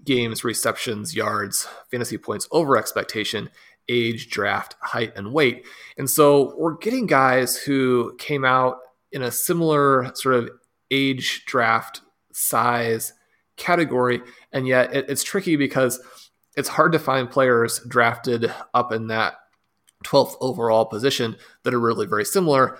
games, 0.03 0.43
receptions, 0.43 1.15
yards, 1.15 1.67
fantasy 1.89 2.17
points 2.17 2.47
over 2.51 2.77
expectation, 2.77 3.49
age, 3.87 4.29
draft, 4.29 4.75
height, 4.81 5.13
and 5.15 5.33
weight. 5.33 5.65
And 5.97 6.09
so 6.09 6.55
we're 6.57 6.77
getting 6.77 7.05
guys 7.05 7.57
who 7.57 8.15
came 8.17 8.43
out 8.43 8.77
in 9.11 9.21
a 9.21 9.31
similar 9.31 10.11
sort 10.15 10.35
of 10.35 10.49
age, 10.91 11.45
draft, 11.45 12.01
size 12.33 13.13
category, 13.57 14.21
and 14.51 14.67
yet 14.67 14.93
it, 14.93 15.05
it's 15.09 15.23
tricky 15.23 15.55
because 15.55 15.99
it's 16.55 16.69
hard 16.69 16.91
to 16.91 16.99
find 16.99 17.29
players 17.29 17.79
drafted 17.87 18.53
up 18.73 18.91
in 18.91 19.07
that 19.07 19.35
12th 20.05 20.35
overall 20.41 20.85
position 20.85 21.35
that 21.63 21.73
are 21.73 21.79
really 21.79 22.05
very 22.05 22.25
similar. 22.25 22.77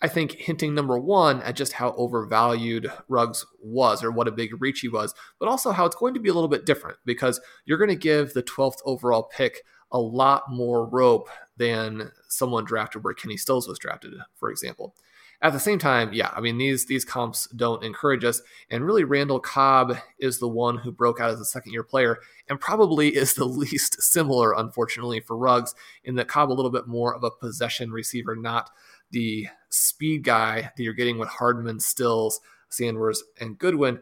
I 0.00 0.08
think 0.08 0.32
hinting 0.32 0.74
number 0.74 0.98
one 0.98 1.40
at 1.42 1.54
just 1.54 1.74
how 1.74 1.92
overvalued 1.92 2.90
Ruggs 3.08 3.46
was 3.62 4.02
or 4.02 4.10
what 4.10 4.26
a 4.26 4.32
big 4.32 4.60
reach 4.60 4.80
he 4.80 4.88
was, 4.88 5.14
but 5.38 5.48
also 5.48 5.70
how 5.70 5.86
it's 5.86 5.94
going 5.94 6.14
to 6.14 6.20
be 6.20 6.28
a 6.28 6.34
little 6.34 6.48
bit 6.48 6.66
different 6.66 6.98
because 7.04 7.40
you're 7.66 7.78
going 7.78 7.88
to 7.88 7.96
give 7.96 8.32
the 8.32 8.42
12th 8.42 8.78
overall 8.84 9.22
pick 9.22 9.62
a 9.92 10.00
lot 10.00 10.44
more 10.50 10.88
rope 10.88 11.28
than 11.56 12.10
someone 12.28 12.64
drafted 12.64 13.04
where 13.04 13.14
Kenny 13.14 13.36
Stills 13.36 13.68
was 13.68 13.78
drafted, 13.78 14.14
for 14.34 14.50
example. 14.50 14.96
At 15.42 15.52
the 15.52 15.58
same 15.58 15.80
time, 15.80 16.12
yeah, 16.12 16.30
I 16.32 16.40
mean 16.40 16.56
these 16.56 16.86
these 16.86 17.04
comps 17.04 17.48
don't 17.48 17.82
encourage 17.82 18.22
us, 18.22 18.40
and 18.70 18.86
really 18.86 19.02
Randall 19.02 19.40
Cobb 19.40 19.96
is 20.20 20.38
the 20.38 20.46
one 20.46 20.78
who 20.78 20.92
broke 20.92 21.20
out 21.20 21.30
as 21.30 21.40
a 21.40 21.44
second 21.44 21.72
year 21.72 21.82
player, 21.82 22.18
and 22.48 22.60
probably 22.60 23.08
is 23.08 23.34
the 23.34 23.44
least 23.46 24.00
similar, 24.00 24.52
unfortunately, 24.52 25.18
for 25.18 25.36
Ruggs, 25.36 25.74
in 26.04 26.14
that 26.14 26.28
Cobb 26.28 26.52
a 26.52 26.54
little 26.54 26.70
bit 26.70 26.86
more 26.86 27.12
of 27.12 27.24
a 27.24 27.30
possession 27.30 27.90
receiver, 27.90 28.36
not 28.36 28.70
the 29.10 29.48
speed 29.68 30.22
guy 30.22 30.70
that 30.76 30.82
you're 30.82 30.92
getting 30.94 31.18
with 31.18 31.28
Hardman, 31.28 31.80
Stills, 31.80 32.40
Sanders, 32.68 33.24
and 33.40 33.58
Goodwin. 33.58 33.98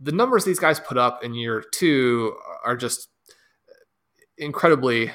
The 0.00 0.12
numbers 0.12 0.44
these 0.44 0.58
guys 0.58 0.78
put 0.78 0.98
up 0.98 1.24
in 1.24 1.34
year 1.34 1.64
two 1.72 2.36
are 2.62 2.76
just 2.76 3.08
incredibly 4.36 5.12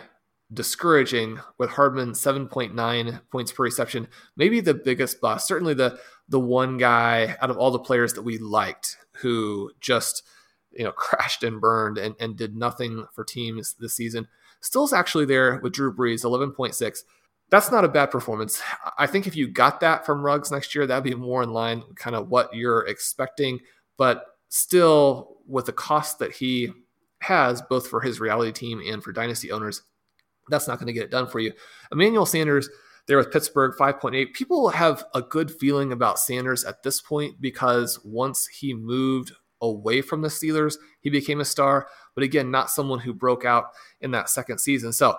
discouraging 0.53 1.39
with 1.57 1.71
Hardman 1.71 2.11
7.9 2.11 3.21
points 3.31 3.51
per 3.51 3.63
reception, 3.63 4.07
maybe 4.35 4.59
the 4.59 4.73
biggest 4.73 5.19
bust, 5.21 5.47
certainly 5.47 5.73
the 5.73 5.99
the 6.29 6.39
one 6.39 6.77
guy 6.77 7.37
out 7.41 7.49
of 7.49 7.57
all 7.57 7.71
the 7.71 7.79
players 7.79 8.13
that 8.13 8.21
we 8.21 8.37
liked 8.37 8.97
who 9.21 9.71
just 9.79 10.23
you 10.71 10.83
know 10.83 10.91
crashed 10.95 11.43
and 11.43 11.61
burned 11.61 11.97
and, 11.97 12.15
and 12.19 12.37
did 12.37 12.55
nothing 12.55 13.05
for 13.13 13.23
teams 13.23 13.75
this 13.79 13.93
season. 13.93 14.27
Stills 14.59 14.93
actually 14.93 15.25
there 15.25 15.59
with 15.61 15.73
Drew 15.73 15.93
Brees, 15.93 16.23
11.6. 16.25 16.99
That's 17.49 17.71
not 17.71 17.85
a 17.85 17.89
bad 17.89 18.11
performance. 18.11 18.61
I 18.97 19.07
think 19.07 19.27
if 19.27 19.35
you 19.35 19.47
got 19.47 19.79
that 19.79 20.05
from 20.05 20.21
Ruggs 20.21 20.51
next 20.51 20.75
year, 20.75 20.85
that'd 20.85 21.03
be 21.03 21.15
more 21.15 21.43
in 21.43 21.51
line 21.51 21.83
kind 21.95 22.15
of 22.15 22.29
what 22.29 22.53
you're 22.53 22.85
expecting. 22.87 23.59
But 23.97 24.25
still, 24.49 25.37
with 25.47 25.65
the 25.65 25.73
cost 25.73 26.19
that 26.19 26.33
he 26.33 26.71
has, 27.19 27.61
both 27.61 27.87
for 27.87 28.01
his 28.01 28.19
reality 28.19 28.51
team 28.51 28.81
and 28.85 29.01
for 29.01 29.13
dynasty 29.13 29.51
owners, 29.51 29.83
that's 30.49 30.67
not 30.67 30.79
going 30.79 30.87
to 30.87 30.93
get 30.93 31.03
it 31.03 31.11
done 31.11 31.27
for 31.27 31.39
you. 31.39 31.53
Emmanuel 31.91 32.25
Sanders 32.25 32.69
there 33.07 33.17
with 33.17 33.31
Pittsburgh, 33.31 33.73
5.8. 33.79 34.33
People 34.33 34.69
have 34.69 35.05
a 35.15 35.21
good 35.21 35.49
feeling 35.49 35.91
about 35.91 36.19
Sanders 36.19 36.65
at 36.65 36.83
this 36.83 37.01
point 37.01 37.39
because 37.39 37.99
once 38.03 38.47
he 38.47 38.73
moved 38.73 39.31
away 39.61 40.01
from 40.01 40.21
the 40.21 40.27
Steelers, 40.27 40.75
he 40.99 41.09
became 41.09 41.39
a 41.39 41.45
star. 41.45 41.87
But 42.15 42.23
again, 42.23 42.51
not 42.51 42.69
someone 42.69 42.99
who 42.99 43.13
broke 43.13 43.45
out 43.45 43.65
in 44.01 44.11
that 44.11 44.29
second 44.29 44.59
season. 44.59 44.91
So 44.91 45.17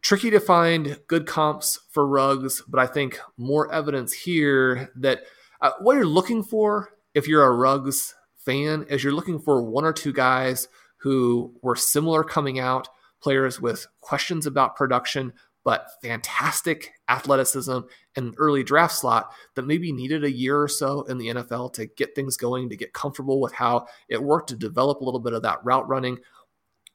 tricky 0.00 0.30
to 0.30 0.40
find 0.40 0.98
good 1.06 1.26
comps 1.26 1.80
for 1.90 2.06
Ruggs, 2.06 2.62
but 2.66 2.80
I 2.80 2.86
think 2.86 3.20
more 3.36 3.72
evidence 3.72 4.12
here 4.12 4.90
that 4.96 5.22
uh, 5.60 5.72
what 5.80 5.94
you're 5.94 6.06
looking 6.06 6.42
for 6.42 6.90
if 7.14 7.28
you're 7.28 7.44
a 7.44 7.52
Ruggs 7.52 8.14
fan 8.36 8.84
is 8.88 9.04
you're 9.04 9.12
looking 9.12 9.38
for 9.38 9.62
one 9.62 9.84
or 9.84 9.92
two 9.92 10.12
guys 10.12 10.68
who 10.96 11.54
were 11.62 11.76
similar 11.76 12.24
coming 12.24 12.58
out 12.58 12.88
players 13.22 13.60
with 13.60 13.86
questions 14.00 14.46
about 14.46 14.76
production, 14.76 15.32
but 15.64 15.86
fantastic 16.02 16.92
athleticism 17.08 17.78
and 18.16 18.26
an 18.26 18.34
early 18.38 18.64
draft 18.64 18.94
slot 18.94 19.32
that 19.54 19.66
maybe 19.66 19.92
needed 19.92 20.24
a 20.24 20.32
year 20.32 20.60
or 20.60 20.68
so 20.68 21.02
in 21.02 21.18
the 21.18 21.28
NFL 21.28 21.72
to 21.74 21.86
get 21.86 22.14
things 22.14 22.36
going, 22.36 22.68
to 22.68 22.76
get 22.76 22.92
comfortable 22.92 23.40
with 23.40 23.52
how 23.52 23.86
it 24.08 24.22
worked, 24.22 24.48
to 24.48 24.56
develop 24.56 25.00
a 25.00 25.04
little 25.04 25.20
bit 25.20 25.32
of 25.32 25.42
that 25.42 25.64
route 25.64 25.88
running, 25.88 26.18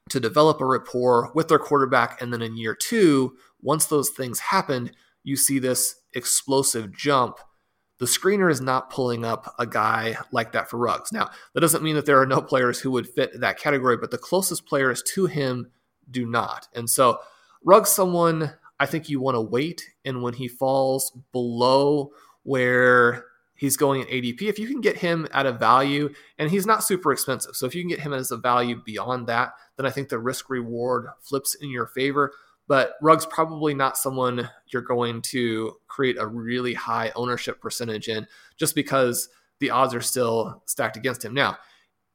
to 0.10 0.20
develop 0.20 0.62
a 0.62 0.66
rapport 0.66 1.32
with 1.34 1.48
their 1.48 1.60
quarterback. 1.60 2.22
And 2.22 2.34
then 2.34 2.42
in 2.42 2.58
year 2.58 2.76
two, 2.76 3.38
once 3.62 3.86
those 3.86 4.10
things 4.10 4.40
happened, 4.40 4.92
you 5.24 5.36
see 5.36 5.60
this 5.60 5.96
explosive 6.14 6.92
jump. 6.92 7.40
The 8.00 8.06
screener 8.06 8.52
is 8.52 8.62
not 8.62 8.92
pulling 8.92 9.26
up 9.26 9.56
a 9.58 9.66
guy 9.66 10.18
like 10.32 10.52
that 10.52 10.70
for 10.70 10.78
Ruggs. 10.78 11.12
Now, 11.12 11.30
that 11.54 11.62
doesn't 11.62 11.84
mean 11.84 11.96
that 11.96 12.06
there 12.06 12.22
are 12.22 12.28
no 12.28 12.42
players 12.42 12.80
who 12.80 12.92
would 12.92 13.10
fit 13.10 13.40
that 13.40 13.60
category, 13.60 13.98
but 13.98 14.12
the 14.12 14.18
closest 14.18 14.68
players 14.68 15.02
to 15.14 15.26
him 15.26 15.72
do 16.12 16.26
not. 16.26 16.68
And 16.74 16.90
so 16.90 17.20
Ruggs 17.64 17.90
someone 17.90 18.54
I 18.80 18.86
think 18.86 19.10
you 19.10 19.20
want 19.20 19.36
to 19.36 19.42
wait. 19.42 19.90
And 20.06 20.22
when 20.22 20.34
he 20.34 20.48
falls 20.48 21.12
below 21.32 22.12
where 22.44 23.26
he's 23.56 23.76
going 23.76 24.02
at 24.02 24.10
ADP, 24.10 24.44
if 24.44 24.60
you 24.60 24.68
can 24.68 24.82
get 24.82 24.98
him 24.98 25.28
at 25.34 25.46
a 25.46 25.52
value, 25.52 26.14
and 26.38 26.50
he's 26.50 26.66
not 26.66 26.84
super 26.84 27.12
expensive. 27.12 27.56
So 27.56 27.66
if 27.66 27.74
you 27.74 27.82
can 27.82 27.90
get 27.90 28.00
him 28.00 28.14
as 28.14 28.32
a 28.32 28.38
value 28.38 28.82
beyond 28.86 29.28
that, 29.28 29.54
then 29.78 29.86
I 29.86 29.90
think 29.90 30.10
the 30.10 30.20
risk 30.20 30.50
reward 30.50 31.08
flips 31.22 31.56
in 31.56 31.70
your 31.70 31.88
favor. 31.88 32.32
But 32.68 32.94
Ruggs 33.02 33.26
probably 33.26 33.74
not 33.74 33.98
someone 33.98 34.50
you're 34.68 34.82
going 34.82 35.22
to 35.24 35.78
create 35.88 36.18
a 36.20 36.28
really 36.28 36.74
high 36.74 37.12
ownership 37.16 37.62
percentage 37.62 38.10
in 38.10 38.28
just 38.58 38.76
because 38.76 39.30
the 39.60 39.72
odds 39.72 39.96
are 39.96 40.02
still 40.02 40.62
stacked 40.66 40.98
against 40.98 41.24
him. 41.24 41.34
Now, 41.34 41.58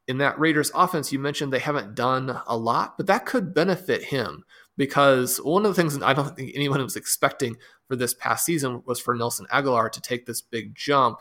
in 0.07 0.17
that 0.17 0.39
Raiders 0.39 0.71
offense, 0.75 1.11
you 1.11 1.19
mentioned 1.19 1.53
they 1.53 1.59
haven't 1.59 1.95
done 1.95 2.41
a 2.45 2.57
lot, 2.57 2.97
but 2.97 3.07
that 3.07 3.25
could 3.25 3.53
benefit 3.53 4.03
him 4.03 4.43
because 4.75 5.37
one 5.37 5.65
of 5.65 5.73
the 5.73 5.81
things 5.81 6.01
I 6.01 6.13
don't 6.13 6.35
think 6.35 6.51
anyone 6.55 6.81
was 6.81 6.95
expecting 6.95 7.57
for 7.87 7.95
this 7.95 8.13
past 8.13 8.45
season 8.45 8.83
was 8.85 8.99
for 8.99 9.15
Nelson 9.15 9.45
Agholor 9.51 9.91
to 9.91 10.01
take 10.01 10.25
this 10.25 10.41
big 10.41 10.75
jump. 10.75 11.19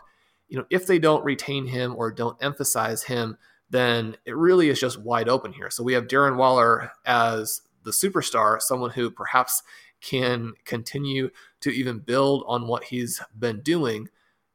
You 0.49 0.59
know, 0.59 0.65
if 0.71 0.87
they 0.87 0.99
don't 0.99 1.25
retain 1.25 1.67
him 1.67 1.95
or 1.97 2.11
don't 2.11 2.43
emphasize 2.43 3.05
him, 3.05 3.37
then 3.71 4.17
it 4.25 4.37
really 4.37 4.69
is 4.69 4.81
just 4.81 5.01
wide 5.01 5.29
open 5.29 5.53
here. 5.53 5.71
So 5.71 5.83
we 5.83 5.95
have 5.95 6.07
Darren 6.07 6.37
Waller 6.37 6.93
as 7.07 7.63
the 7.85 7.91
superstar, 7.91 8.61
someone 8.61 8.91
who 8.91 9.11
perhaps 9.11 9.63
can 10.01 10.55
continue 10.65 11.31
to 11.61 11.71
even 11.71 12.01
build 12.01 12.45
on 12.47 12.67
what 12.67 12.85
he's 12.85 13.23
been 13.39 13.61
doing, 13.61 14.09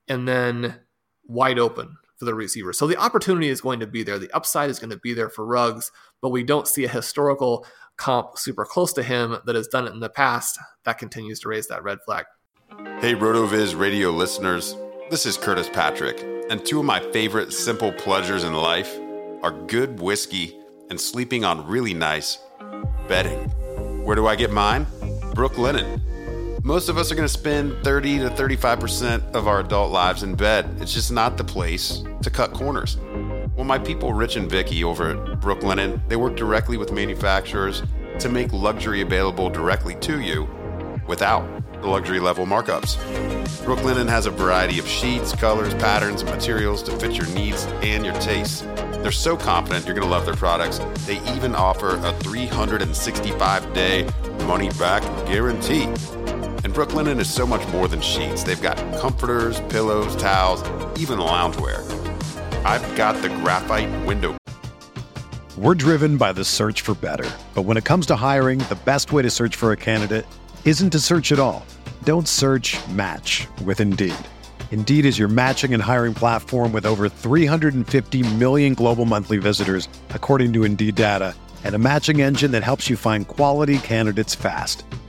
and 0.07 0.27
then 0.27 0.81
wide 1.25 1.59
open 1.59 1.97
for 2.17 2.25
the 2.25 2.35
receiver. 2.35 2.73
So 2.73 2.87
the 2.87 2.97
opportunity 2.97 3.49
is 3.49 3.61
going 3.61 3.79
to 3.79 3.87
be 3.87 4.03
there. 4.03 4.19
The 4.19 4.31
upside 4.35 4.69
is 4.69 4.79
going 4.79 4.89
to 4.89 4.97
be 4.97 5.13
there 5.13 5.29
for 5.29 5.45
Ruggs, 5.45 5.91
but 6.21 6.29
we 6.29 6.43
don't 6.43 6.67
see 6.67 6.83
a 6.83 6.89
historical 6.89 7.65
comp 7.97 8.37
super 8.37 8.65
close 8.65 8.93
to 8.93 9.03
him 9.03 9.37
that 9.45 9.55
has 9.55 9.67
done 9.67 9.87
it 9.87 9.93
in 9.93 9.99
the 9.99 10.09
past. 10.09 10.59
That 10.85 10.97
continues 10.97 11.39
to 11.41 11.49
raise 11.49 11.67
that 11.67 11.83
red 11.83 11.99
flag. 12.05 12.25
Hey, 12.99 13.15
RotoViz 13.15 13.77
radio 13.79 14.11
listeners. 14.11 14.75
This 15.09 15.25
is 15.25 15.37
Curtis 15.37 15.69
Patrick, 15.69 16.21
and 16.49 16.65
two 16.65 16.79
of 16.79 16.85
my 16.85 16.99
favorite 17.11 17.53
simple 17.53 17.93
pleasures 17.93 18.43
in 18.43 18.53
life 18.53 18.99
are 19.41 19.51
good 19.51 19.99
whiskey 20.01 20.59
and 20.89 20.99
sleeping 20.99 21.45
on 21.45 21.65
really 21.65 21.93
nice 21.93 22.39
bedding. 23.07 23.49
Where 24.03 24.15
do 24.15 24.27
I 24.27 24.35
get 24.35 24.51
mine? 24.51 24.85
Brooklinen. 25.33 26.01
Most 26.67 26.89
of 26.89 26.97
us 26.97 27.13
are 27.13 27.15
going 27.15 27.25
to 27.25 27.33
spend 27.33 27.81
30 27.85 28.19
to 28.19 28.29
35% 28.29 29.33
of 29.33 29.47
our 29.47 29.61
adult 29.61 29.89
lives 29.89 30.23
in 30.23 30.35
bed. 30.35 30.69
It's 30.81 30.93
just 30.93 31.13
not 31.13 31.37
the 31.37 31.43
place 31.45 32.03
to 32.21 32.29
cut 32.29 32.51
corners. 32.51 32.97
Well, 33.55 33.63
my 33.63 33.79
people 33.79 34.11
Rich 34.11 34.35
and 34.35 34.51
Vicky 34.51 34.83
over 34.83 35.11
at 35.11 35.39
Brooklinen, 35.39 36.01
they 36.09 36.17
work 36.17 36.35
directly 36.35 36.75
with 36.75 36.91
manufacturers 36.91 37.83
to 38.19 38.27
make 38.27 38.51
luxury 38.51 38.99
available 38.99 39.49
directly 39.49 39.95
to 40.01 40.19
you 40.19 40.45
without 41.07 41.47
the 41.81 41.87
luxury 41.87 42.19
level 42.19 42.45
markups. 42.45 42.97
Brooklinen 43.63 44.09
has 44.09 44.25
a 44.25 44.31
variety 44.31 44.77
of 44.77 44.85
sheets, 44.85 45.33
colors, 45.33 45.73
patterns, 45.75 46.21
and 46.21 46.29
materials 46.29 46.83
to 46.83 46.91
fit 46.99 47.13
your 47.13 47.27
needs 47.27 47.63
and 47.81 48.03
your 48.03 48.15
tastes. 48.15 48.63
They're 48.99 49.13
so 49.13 49.37
confident 49.37 49.85
you're 49.85 49.95
going 49.95 50.05
to 50.05 50.13
love 50.13 50.25
their 50.25 50.35
products. 50.35 50.79
They 51.05 51.21
even 51.33 51.55
offer 51.55 51.95
a 51.95 52.11
365 52.19 53.73
day 53.73 54.05
money 54.45 54.69
back 54.71 55.01
guarantee. 55.27 55.87
And 56.63 56.73
Brooklinen 56.73 57.19
is 57.19 57.33
so 57.33 57.45
much 57.45 57.67
more 57.69 57.87
than 57.87 58.01
sheets. 58.01 58.43
They've 58.43 58.61
got 58.61 58.77
comforters, 58.99 59.59
pillows, 59.61 60.15
towels, 60.15 60.63
even 60.99 61.19
loungewear. 61.19 61.83
I've 62.65 62.95
got 62.95 63.21
the 63.21 63.29
graphite 63.29 63.89
window 64.05 64.35
We're 65.57 65.75
driven 65.75 66.17
by 66.17 66.33
the 66.33 66.45
search 66.45 66.81
for 66.81 66.93
better. 66.95 67.29
But 67.55 67.63
when 67.63 67.77
it 67.77 67.85
comes 67.85 68.05
to 68.07 68.15
hiring, 68.15 68.59
the 68.59 68.77
best 68.85 69.11
way 69.11 69.23
to 69.23 69.29
search 69.29 69.55
for 69.55 69.71
a 69.71 69.77
candidate 69.77 70.25
isn't 70.65 70.91
to 70.91 70.99
search 70.99 71.31
at 71.31 71.39
all. 71.39 71.65
Don't 72.03 72.27
search 72.27 72.77
match 72.89 73.47
with 73.63 73.79
Indeed. 73.79 74.13
Indeed 74.71 75.05
is 75.05 75.17
your 75.17 75.27
matching 75.27 75.73
and 75.73 75.81
hiring 75.81 76.13
platform 76.13 76.71
with 76.73 76.85
over 76.85 77.09
350 77.09 78.35
million 78.35 78.75
global 78.75 79.05
monthly 79.05 79.37
visitors, 79.37 79.89
according 80.09 80.53
to 80.53 80.63
Indeed 80.63 80.93
data, 80.93 81.33
and 81.63 81.73
a 81.73 81.79
matching 81.79 82.21
engine 82.21 82.51
that 82.51 82.63
helps 82.63 82.89
you 82.89 82.95
find 82.95 83.27
quality 83.27 83.79
candidates 83.79 84.35
fast. 84.35 84.83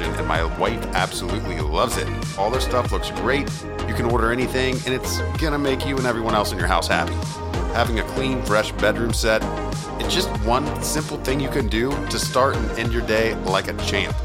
Collection, 0.00 0.18
and 0.18 0.28
my 0.28 0.44
wife 0.58 0.84
absolutely 0.94 1.60
loves 1.60 1.96
it. 1.96 2.08
All 2.38 2.50
their 2.50 2.60
stuff 2.60 2.92
looks 2.92 3.10
great. 3.10 3.48
You 3.88 3.94
can 3.94 4.06
order 4.06 4.32
anything, 4.32 4.76
and 4.86 4.94
it's 4.94 5.20
gonna 5.40 5.58
make 5.58 5.86
you 5.86 5.96
and 5.96 6.06
everyone 6.06 6.34
else 6.34 6.52
in 6.52 6.58
your 6.58 6.66
house 6.66 6.88
happy. 6.88 7.14
Having 7.74 8.00
a 8.00 8.02
clean, 8.04 8.42
fresh 8.42 8.72
bedroom 8.72 9.12
set, 9.12 9.42
it's 10.00 10.12
just 10.14 10.28
one 10.44 10.64
simple 10.82 11.18
thing 11.18 11.40
you 11.40 11.50
can 11.50 11.68
do 11.68 11.90
to 12.08 12.18
start 12.18 12.56
and 12.56 12.70
end 12.78 12.92
your 12.92 13.06
day 13.06 13.34
like 13.44 13.68
a 13.68 13.76
champ. 13.84 14.16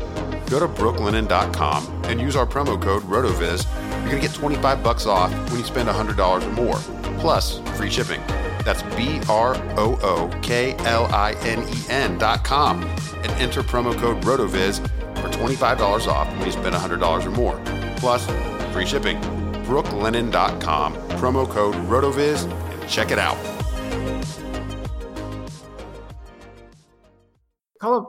Go 0.50 0.60
to 0.60 0.68
brooklinen.com 0.68 2.04
and 2.06 2.22
use 2.22 2.36
our 2.36 2.46
promo 2.46 2.82
code 2.82 3.04
RotoViz. 3.04 3.66
You're 4.02 4.12
gonna 4.12 4.22
get 4.22 4.34
25 4.34 4.84
bucks 4.84 5.06
off 5.06 5.32
when 5.50 5.60
you 5.60 5.66
spend 5.66 5.90
$100 5.90 6.44
or 6.44 6.52
more, 6.52 6.78
plus 7.20 7.60
free 7.78 7.90
shipping. 7.90 8.22
That's 8.64 8.82
B 8.96 9.20
R 9.30 9.56
O 9.78 10.00
O 10.02 10.40
K 10.42 10.76
L 10.86 11.06
I 11.14 11.34
N 11.42 11.68
E 11.68 11.78
N 11.90 12.18
dot 12.18 12.44
com 12.44 12.84
and 12.84 13.32
enter 13.42 13.62
promo 13.62 13.96
code 13.96 14.24
RotoViz 14.24 14.82
for 15.16 15.30
$25 15.30 16.08
off 16.08 16.30
when 16.38 16.46
you 16.46 16.52
spend 16.52 16.76
$100 16.76 17.26
or 17.26 17.32
more, 17.32 17.62
plus 17.98 18.26
free 18.74 18.86
shipping. 18.86 19.20
Brooklinen.com, 19.66 20.96
promo 21.18 21.50
code 21.50 21.76
RotoViz, 21.76 22.50
and 22.50 22.90
check 22.90 23.12
it 23.12 23.20
out. 23.20 23.38
Colin, 27.82 28.06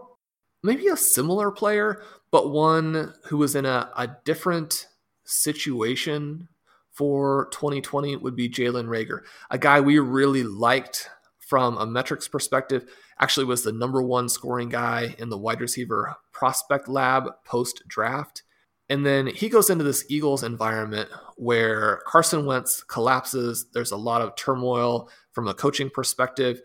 maybe 0.62 0.86
a 0.88 0.96
similar 0.96 1.50
player, 1.50 2.02
but 2.30 2.50
one 2.50 3.14
who 3.26 3.38
was 3.38 3.54
in 3.54 3.64
a, 3.64 3.90
a 3.96 4.08
different 4.24 4.88
situation 5.24 6.48
for 6.92 7.48
2020 7.52 8.16
would 8.16 8.34
be 8.34 8.48
Jalen 8.48 8.86
Reagor, 8.86 9.20
a 9.50 9.58
guy 9.58 9.80
we 9.80 9.98
really 9.98 10.42
liked 10.42 11.10
from 11.38 11.76
a 11.76 11.86
metrics 11.86 12.26
perspective. 12.26 12.90
Actually, 13.20 13.46
was 13.46 13.62
the 13.62 13.72
number 13.72 14.02
one 14.02 14.28
scoring 14.28 14.68
guy 14.68 15.14
in 15.18 15.28
the 15.28 15.38
wide 15.38 15.60
receiver 15.60 16.16
prospect 16.36 16.86
lab 16.86 17.30
post 17.44 17.82
draft. 17.88 18.42
And 18.90 19.04
then 19.04 19.26
he 19.26 19.48
goes 19.48 19.70
into 19.70 19.84
this 19.84 20.04
Eagles 20.08 20.44
environment 20.44 21.08
where 21.36 22.02
Carson 22.06 22.44
Wentz 22.44 22.84
collapses. 22.84 23.66
There's 23.72 23.90
a 23.90 23.96
lot 23.96 24.20
of 24.20 24.36
turmoil 24.36 25.08
from 25.32 25.48
a 25.48 25.54
coaching 25.54 25.88
perspective. 25.88 26.60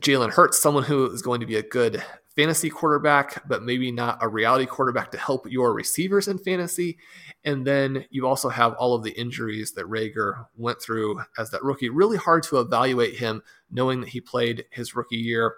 Jalen 0.00 0.32
Hurts, 0.32 0.58
someone 0.58 0.82
who 0.82 1.08
is 1.10 1.22
going 1.22 1.40
to 1.40 1.46
be 1.46 1.56
a 1.56 1.62
good 1.62 2.02
fantasy 2.34 2.68
quarterback, 2.68 3.46
but 3.46 3.62
maybe 3.62 3.92
not 3.92 4.18
a 4.20 4.28
reality 4.28 4.66
quarterback 4.66 5.12
to 5.12 5.18
help 5.18 5.48
your 5.48 5.72
receivers 5.72 6.26
in 6.26 6.36
fantasy. 6.38 6.98
And 7.44 7.64
then 7.64 8.06
you 8.10 8.26
also 8.26 8.48
have 8.48 8.74
all 8.74 8.94
of 8.94 9.04
the 9.04 9.12
injuries 9.12 9.72
that 9.74 9.86
Reagor 9.86 10.46
went 10.56 10.82
through 10.82 11.20
as 11.38 11.50
that 11.50 11.62
rookie. 11.62 11.88
Really 11.88 12.16
hard 12.16 12.42
to 12.44 12.58
evaluate 12.58 13.14
him 13.14 13.42
knowing 13.70 14.00
that 14.00 14.08
he 14.08 14.20
played 14.20 14.64
his 14.72 14.96
rookie 14.96 15.16
year 15.16 15.54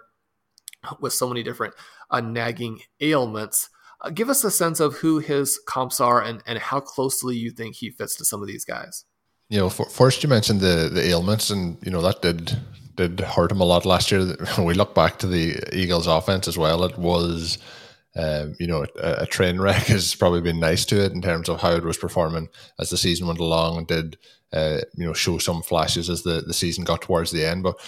with 0.99 1.13
so 1.13 1.27
many 1.27 1.43
different 1.43 1.73
uh, 2.09 2.21
nagging 2.21 2.79
ailments. 3.01 3.69
Uh, 4.01 4.09
give 4.09 4.29
us 4.29 4.43
a 4.43 4.51
sense 4.51 4.79
of 4.79 4.95
who 4.97 5.19
his 5.19 5.59
comps 5.67 5.99
are 5.99 6.21
and, 6.21 6.43
and 6.45 6.59
how 6.59 6.79
closely 6.79 7.35
you 7.35 7.51
think 7.51 7.75
he 7.75 7.89
fits 7.89 8.15
to 8.15 8.25
some 8.25 8.41
of 8.41 8.47
these 8.47 8.65
guys. 8.65 9.05
You 9.49 9.59
know, 9.59 9.69
for, 9.69 9.89
first 9.89 10.23
you 10.23 10.29
mentioned 10.29 10.59
the 10.59 10.89
the 10.93 11.07
ailments, 11.07 11.49
and 11.49 11.77
you 11.81 11.89
know 11.89 12.01
that 12.01 12.21
did 12.21 12.57
did 12.97 13.19
hurt 13.21 13.51
him 13.51 13.61
a 13.61 13.65
lot 13.65 13.85
last 13.85 14.11
year. 14.11 14.25
When 14.55 14.65
we 14.65 14.73
look 14.73 14.93
back 14.93 15.19
to 15.19 15.27
the 15.27 15.57
Eagles' 15.73 16.07
offense 16.07 16.47
as 16.47 16.57
well, 16.57 16.83
it 16.83 16.97
was, 16.97 17.57
um, 18.17 18.55
you 18.59 18.67
know, 18.67 18.85
a, 19.01 19.11
a, 19.21 19.25
train 19.25 19.61
wreck 19.61 19.83
has 19.87 20.15
probably 20.15 20.41
been 20.41 20.59
nice 20.59 20.83
to 20.85 21.01
it 21.01 21.13
in 21.13 21.21
terms 21.21 21.47
of 21.47 21.61
how 21.61 21.71
it 21.71 21.85
was 21.85 21.97
performing 21.97 22.49
as 22.79 22.89
the 22.89 22.97
season 22.97 23.27
went 23.27 23.39
along 23.39 23.77
and 23.77 23.87
did, 23.87 24.17
uh, 24.51 24.79
you 24.95 25.05
know, 25.05 25.13
show 25.13 25.37
some 25.37 25.61
flashes 25.61 26.09
as 26.09 26.23
the, 26.23 26.41
the 26.41 26.53
season 26.53 26.83
got 26.83 27.03
towards 27.03 27.31
the 27.31 27.45
end. 27.45 27.63
But 27.63 27.79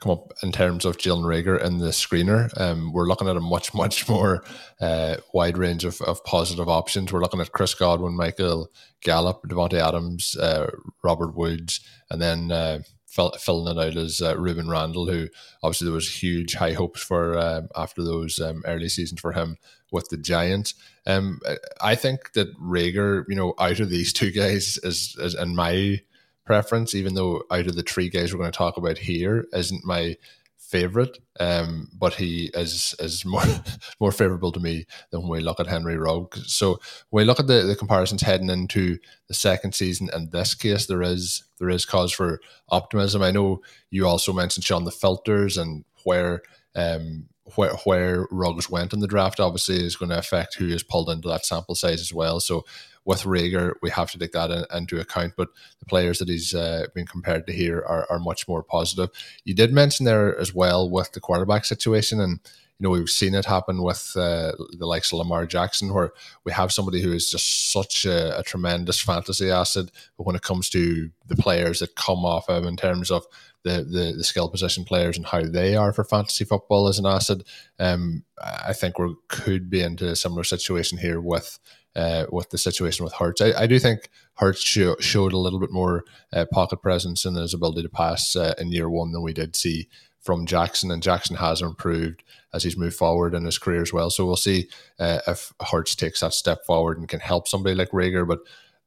come 0.00 0.12
up 0.12 0.32
in 0.42 0.52
terms 0.52 0.84
of 0.84 0.98
Jalen 0.98 1.24
Reagor 1.24 1.62
and 1.62 1.80
the 1.80 1.88
screener. 1.88 2.50
Um, 2.60 2.92
we're 2.92 3.06
looking 3.06 3.28
at 3.28 3.36
a 3.36 3.40
much, 3.40 3.72
much 3.74 4.08
more 4.08 4.44
uh, 4.80 5.16
wide 5.32 5.56
range 5.56 5.84
of, 5.84 6.00
of 6.02 6.22
positive 6.24 6.68
options. 6.68 7.12
We're 7.12 7.22
looking 7.22 7.40
at 7.40 7.52
Chris 7.52 7.74
Godwin, 7.74 8.14
Michael 8.14 8.70
Gallup, 9.00 9.42
Davante 9.48 9.80
Adams, 9.80 10.36
uh, 10.36 10.70
Robert 11.02 11.34
Woods, 11.34 11.80
and 12.10 12.20
then 12.20 12.52
uh, 12.52 12.80
fill, 13.06 13.32
filling 13.32 13.76
it 13.76 13.80
out 13.80 13.96
as 13.96 14.20
uh, 14.20 14.34
Rueben 14.34 14.68
Randle, 14.68 15.06
who 15.06 15.28
obviously 15.62 15.86
there 15.86 15.94
was 15.94 16.22
huge 16.22 16.54
high 16.54 16.74
hopes 16.74 17.02
for 17.02 17.38
um, 17.38 17.68
after 17.74 18.04
those 18.04 18.38
um, 18.38 18.62
early 18.66 18.90
seasons 18.90 19.20
for 19.20 19.32
him 19.32 19.56
with 19.90 20.08
the 20.10 20.18
Giants. 20.18 20.74
Um, 21.06 21.40
I 21.80 21.94
think 21.94 22.32
that 22.32 22.54
Reagor, 22.58 23.24
you 23.28 23.36
know, 23.36 23.54
out 23.58 23.80
of 23.80 23.88
these 23.88 24.12
two 24.12 24.30
guys 24.30 24.78
is, 24.82 25.16
is 25.18 25.34
in 25.34 25.56
my 25.56 26.00
preference, 26.46 26.94
even 26.94 27.14
though 27.14 27.42
out 27.50 27.66
of 27.66 27.76
the 27.76 27.82
three 27.82 28.08
guys 28.08 28.32
we're 28.32 28.38
going 28.38 28.50
to 28.50 28.56
talk 28.56 28.76
about 28.76 28.98
here, 28.98 29.46
isn't 29.52 29.84
my 29.84 30.16
favorite. 30.56 31.18
Um, 31.38 31.88
but 31.92 32.14
he 32.14 32.50
is 32.54 32.94
is 32.98 33.24
more 33.24 33.42
more 34.00 34.12
favorable 34.12 34.52
to 34.52 34.60
me 34.60 34.86
than 35.10 35.22
when 35.22 35.30
we 35.30 35.40
look 35.40 35.60
at 35.60 35.66
Henry 35.66 35.96
Ruggs. 35.96 36.52
So 36.52 36.80
when 37.10 37.22
we 37.22 37.24
look 37.24 37.40
at 37.40 37.46
the, 37.46 37.62
the 37.62 37.76
comparisons 37.76 38.22
heading 38.22 38.50
into 38.50 38.98
the 39.28 39.34
second 39.34 39.74
season, 39.74 40.08
in 40.14 40.30
this 40.30 40.54
case, 40.54 40.86
there 40.86 41.02
is 41.02 41.44
there 41.58 41.70
is 41.70 41.84
cause 41.84 42.12
for 42.12 42.40
optimism. 42.68 43.22
I 43.22 43.30
know 43.30 43.62
you 43.90 44.06
also 44.06 44.32
mentioned 44.32 44.64
Sean 44.64 44.84
the 44.84 44.90
filters 44.90 45.56
and 45.56 45.84
where 46.04 46.42
um 46.74 47.28
where 47.54 47.74
where 47.84 48.26
Ruggs 48.30 48.68
went 48.68 48.92
in 48.92 49.00
the 49.00 49.06
draft 49.06 49.38
obviously 49.38 49.76
is 49.76 49.96
going 49.96 50.10
to 50.10 50.18
affect 50.18 50.56
who 50.56 50.66
is 50.68 50.82
pulled 50.82 51.08
into 51.08 51.28
that 51.28 51.46
sample 51.46 51.74
size 51.74 52.00
as 52.00 52.12
well. 52.12 52.40
So 52.40 52.64
with 53.04 53.22
Reagor, 53.22 53.74
we 53.82 53.90
have 53.90 54.10
to 54.10 54.18
take 54.18 54.32
that 54.32 54.50
in, 54.50 54.64
into 54.76 54.98
account. 54.98 55.34
But 55.36 55.48
the 55.78 55.86
players 55.86 56.18
that 56.18 56.28
he's 56.28 56.54
uh, 56.54 56.86
been 56.94 57.06
compared 57.06 57.46
to 57.46 57.52
here 57.52 57.78
are, 57.78 58.06
are 58.10 58.18
much 58.18 58.48
more 58.48 58.62
positive. 58.62 59.10
You 59.44 59.54
did 59.54 59.72
mention 59.72 60.04
there 60.04 60.36
as 60.38 60.52
well 60.52 60.90
with 60.90 61.12
the 61.12 61.20
quarterback 61.20 61.64
situation, 61.64 62.20
and 62.20 62.40
you 62.78 62.84
know 62.84 62.90
we've 62.90 63.08
seen 63.08 63.34
it 63.34 63.44
happen 63.44 63.80
with 63.80 64.12
uh, 64.16 64.52
the 64.76 64.86
likes 64.86 65.12
of 65.12 65.18
Lamar 65.18 65.46
Jackson, 65.46 65.94
where 65.94 66.12
we 66.44 66.50
have 66.50 66.72
somebody 66.72 67.00
who 67.00 67.12
is 67.12 67.30
just 67.30 67.72
such 67.72 68.04
a, 68.04 68.38
a 68.38 68.42
tremendous 68.42 69.00
fantasy 69.00 69.52
asset, 69.52 69.86
but 70.16 70.26
when 70.26 70.36
it 70.36 70.42
comes 70.42 70.68
to 70.70 71.10
the 71.28 71.36
players 71.36 71.78
that 71.78 71.94
come 71.94 72.24
off 72.24 72.48
him 72.48 72.66
in 72.66 72.76
terms 72.76 73.12
of 73.12 73.24
the, 73.66 73.82
the, 73.82 74.14
the 74.18 74.24
skill 74.24 74.48
position 74.48 74.84
players 74.84 75.16
and 75.16 75.26
how 75.26 75.42
they 75.42 75.74
are 75.74 75.92
for 75.92 76.04
fantasy 76.04 76.44
football 76.44 76.86
as 76.86 76.98
an 76.98 77.06
asset. 77.06 77.38
Um, 77.80 78.22
I 78.40 78.72
think 78.72 78.98
we 78.98 79.14
could 79.28 79.68
be 79.68 79.82
into 79.82 80.08
a 80.08 80.16
similar 80.16 80.44
situation 80.44 80.98
here 80.98 81.20
with 81.20 81.58
uh, 81.96 82.26
with 82.30 82.50
the 82.50 82.58
situation 82.58 83.04
with 83.04 83.14
Hurts. 83.14 83.40
I, 83.40 83.52
I 83.62 83.66
do 83.66 83.78
think 83.78 84.10
show, 84.54 84.96
showed 85.00 85.32
a 85.32 85.38
little 85.38 85.58
bit 85.58 85.72
more 85.72 86.04
uh, 86.30 86.44
pocket 86.52 86.82
presence 86.82 87.24
and 87.24 87.36
his 87.38 87.54
ability 87.54 87.82
to 87.82 87.88
pass 87.88 88.36
uh, 88.36 88.54
in 88.58 88.70
year 88.70 88.90
one 88.90 89.12
than 89.12 89.22
we 89.22 89.32
did 89.32 89.56
see 89.56 89.88
from 90.20 90.44
Jackson, 90.44 90.90
and 90.90 91.02
Jackson 91.02 91.36
has 91.36 91.62
improved 91.62 92.22
as 92.52 92.64
he's 92.64 92.76
moved 92.76 92.96
forward 92.96 93.34
in 93.34 93.44
his 93.44 93.58
career 93.58 93.80
as 93.80 93.94
well. 93.94 94.10
So 94.10 94.26
we'll 94.26 94.36
see 94.36 94.68
uh, 94.98 95.20
if 95.26 95.54
Hurts 95.70 95.94
takes 95.94 96.20
that 96.20 96.34
step 96.34 96.66
forward 96.66 96.98
and 96.98 97.08
can 97.08 97.20
help 97.20 97.48
somebody 97.48 97.74
like 97.74 97.90
Reagor. 97.90 98.28
But 98.28 98.40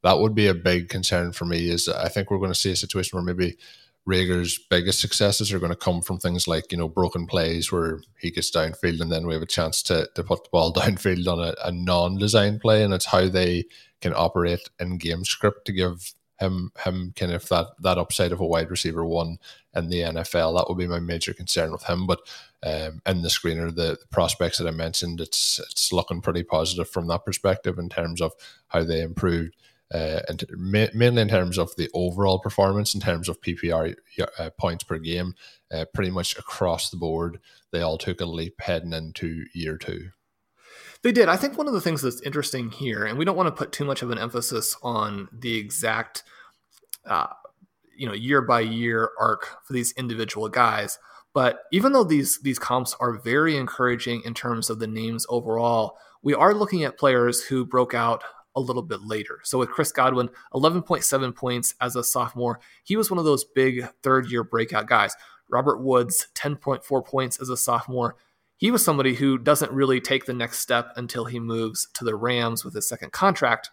that 0.03 0.19
would 0.19 0.35
be 0.35 0.47
a 0.47 0.53
big 0.53 0.87
concern 0.89 1.31
for 1.31 1.45
me. 1.45 1.69
Is 1.69 1.89
I 1.89 2.09
think 2.09 2.29
we're 2.29 2.37
going 2.37 2.53
to 2.53 2.59
see 2.59 2.71
a 2.71 2.75
situation 2.75 3.17
where 3.17 3.25
maybe 3.25 3.57
Reagor's 4.09 4.57
biggest 4.57 4.99
successes 4.99 5.53
are 5.53 5.59
going 5.59 5.71
to 5.71 5.75
come 5.75 6.01
from 6.01 6.17
things 6.17 6.47
like, 6.47 6.71
you 6.71 6.77
know, 6.79 6.89
broken 6.89 7.27
plays 7.27 7.71
where 7.71 8.01
he 8.17 8.31
gets 8.31 8.49
downfield 8.49 9.01
and 9.01 9.11
then 9.11 9.27
we 9.27 9.35
have 9.35 9.43
a 9.43 9.47
chance 9.47 9.83
to, 9.83 10.09
to 10.15 10.23
put 10.23 10.43
the 10.43 10.49
ball 10.49 10.73
downfield 10.73 11.27
on 11.31 11.39
a, 11.39 11.53
a 11.63 11.71
non 11.71 12.17
design 12.17 12.59
play. 12.59 12.83
And 12.83 12.91
it's 12.91 13.05
how 13.05 13.29
they 13.29 13.65
can 14.01 14.13
operate 14.15 14.67
in 14.79 14.97
game 14.97 15.23
script 15.23 15.65
to 15.65 15.71
give 15.71 16.13
him 16.39 16.71
him 16.83 17.13
kind 17.15 17.33
of 17.33 17.47
that 17.49 17.67
that 17.81 17.97
upside 17.97 18.31
of 18.31 18.39
a 18.39 18.45
wide 18.45 18.71
receiver 18.71 19.05
one 19.05 19.37
in 19.75 19.89
the 19.89 19.99
NFL. 19.99 20.57
That 20.57 20.65
would 20.69 20.77
be 20.77 20.87
my 20.87 20.99
major 20.99 21.33
concern 21.33 21.71
with 21.71 21.83
him. 21.83 22.07
But 22.07 22.21
um, 22.63 23.01
in 23.05 23.21
the 23.21 23.29
screener, 23.29 23.67
the, 23.67 23.97
the, 23.99 24.07
prospects 24.09 24.57
that 24.57 24.67
I 24.67 24.71
mentioned, 24.71 25.21
it's 25.21 25.59
it's 25.59 25.93
looking 25.93 26.21
pretty 26.21 26.43
positive 26.43 26.89
from 26.89 27.07
that 27.07 27.25
perspective 27.25 27.77
in 27.77 27.89
terms 27.89 28.21
of 28.21 28.31
how 28.69 28.83
they 28.83 29.01
improved. 29.01 29.55
Uh, 29.93 30.19
and 30.27 30.43
mainly 30.55 31.21
in 31.21 31.27
terms 31.27 31.57
of 31.57 31.75
the 31.75 31.89
overall 31.93 32.39
performance, 32.39 32.93
in 32.93 33.01
terms 33.01 33.27
of 33.27 33.41
PPR 33.41 33.95
uh, 34.37 34.49
points 34.51 34.83
per 34.83 34.99
game, 34.99 35.33
uh, 35.71 35.85
pretty 35.93 36.11
much 36.11 36.37
across 36.37 36.89
the 36.89 36.97
board, 36.97 37.39
they 37.71 37.81
all 37.81 37.97
took 37.97 38.21
a 38.21 38.25
leap 38.25 38.61
heading 38.61 38.93
into 38.93 39.45
year 39.53 39.77
two. 39.77 40.09
They 41.01 41.11
did. 41.11 41.29
I 41.29 41.37
think 41.37 41.57
one 41.57 41.67
of 41.67 41.73
the 41.73 41.81
things 41.81 42.01
that's 42.01 42.21
interesting 42.21 42.71
here, 42.71 43.05
and 43.05 43.17
we 43.17 43.25
don't 43.25 43.37
want 43.37 43.47
to 43.47 43.57
put 43.57 43.71
too 43.71 43.85
much 43.85 44.01
of 44.01 44.11
an 44.11 44.19
emphasis 44.19 44.75
on 44.83 45.29
the 45.31 45.57
exact, 45.57 46.23
uh, 47.05 47.27
you 47.97 48.05
know, 48.05 48.13
year 48.13 48.41
by 48.41 48.59
year 48.59 49.11
arc 49.19 49.47
for 49.65 49.73
these 49.73 49.93
individual 49.93 50.49
guys. 50.49 50.99
But 51.33 51.61
even 51.71 51.93
though 51.93 52.03
these 52.03 52.39
these 52.41 52.59
comps 52.59 52.95
are 52.99 53.13
very 53.13 53.55
encouraging 53.55 54.23
in 54.25 54.33
terms 54.33 54.69
of 54.69 54.79
the 54.79 54.87
names 54.87 55.25
overall, 55.29 55.97
we 56.21 56.33
are 56.33 56.53
looking 56.53 56.83
at 56.83 56.97
players 56.97 57.43
who 57.43 57.65
broke 57.65 57.93
out 57.93 58.23
a 58.55 58.59
little 58.59 58.81
bit 58.81 59.01
later. 59.01 59.39
So 59.43 59.59
with 59.59 59.69
Chris 59.69 59.91
Godwin, 59.91 60.29
11.7 60.53 61.35
points 61.35 61.75
as 61.81 61.95
a 61.95 62.03
sophomore, 62.03 62.59
he 62.83 62.95
was 62.95 63.09
one 63.09 63.19
of 63.19 63.25
those 63.25 63.43
big 63.43 63.87
third 64.03 64.31
year 64.31 64.43
breakout 64.43 64.87
guys. 64.87 65.15
Robert 65.49 65.81
Woods, 65.81 66.27
10.4 66.35 67.05
points 67.05 67.41
as 67.41 67.49
a 67.49 67.57
sophomore 67.57 68.15
he 68.59 68.71
was 68.71 68.83
somebody 68.83 69.15
who 69.15 69.37
doesn't 69.37 69.71
really 69.71 70.01
take 70.01 70.25
the 70.25 70.33
next 70.33 70.59
step 70.59 70.91
until 70.97 71.23
he 71.23 71.39
moves 71.39 71.87
to 71.93 72.03
the 72.03 72.15
Rams 72.15 72.65
with 72.65 72.73
his 72.73 72.89
second 72.89 73.13
contract. 73.13 73.71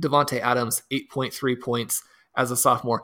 Davante 0.00 0.38
Adams, 0.38 0.82
8.3 0.92 1.60
points 1.60 2.04
as 2.36 2.52
a 2.52 2.56
sophomore. 2.56 3.02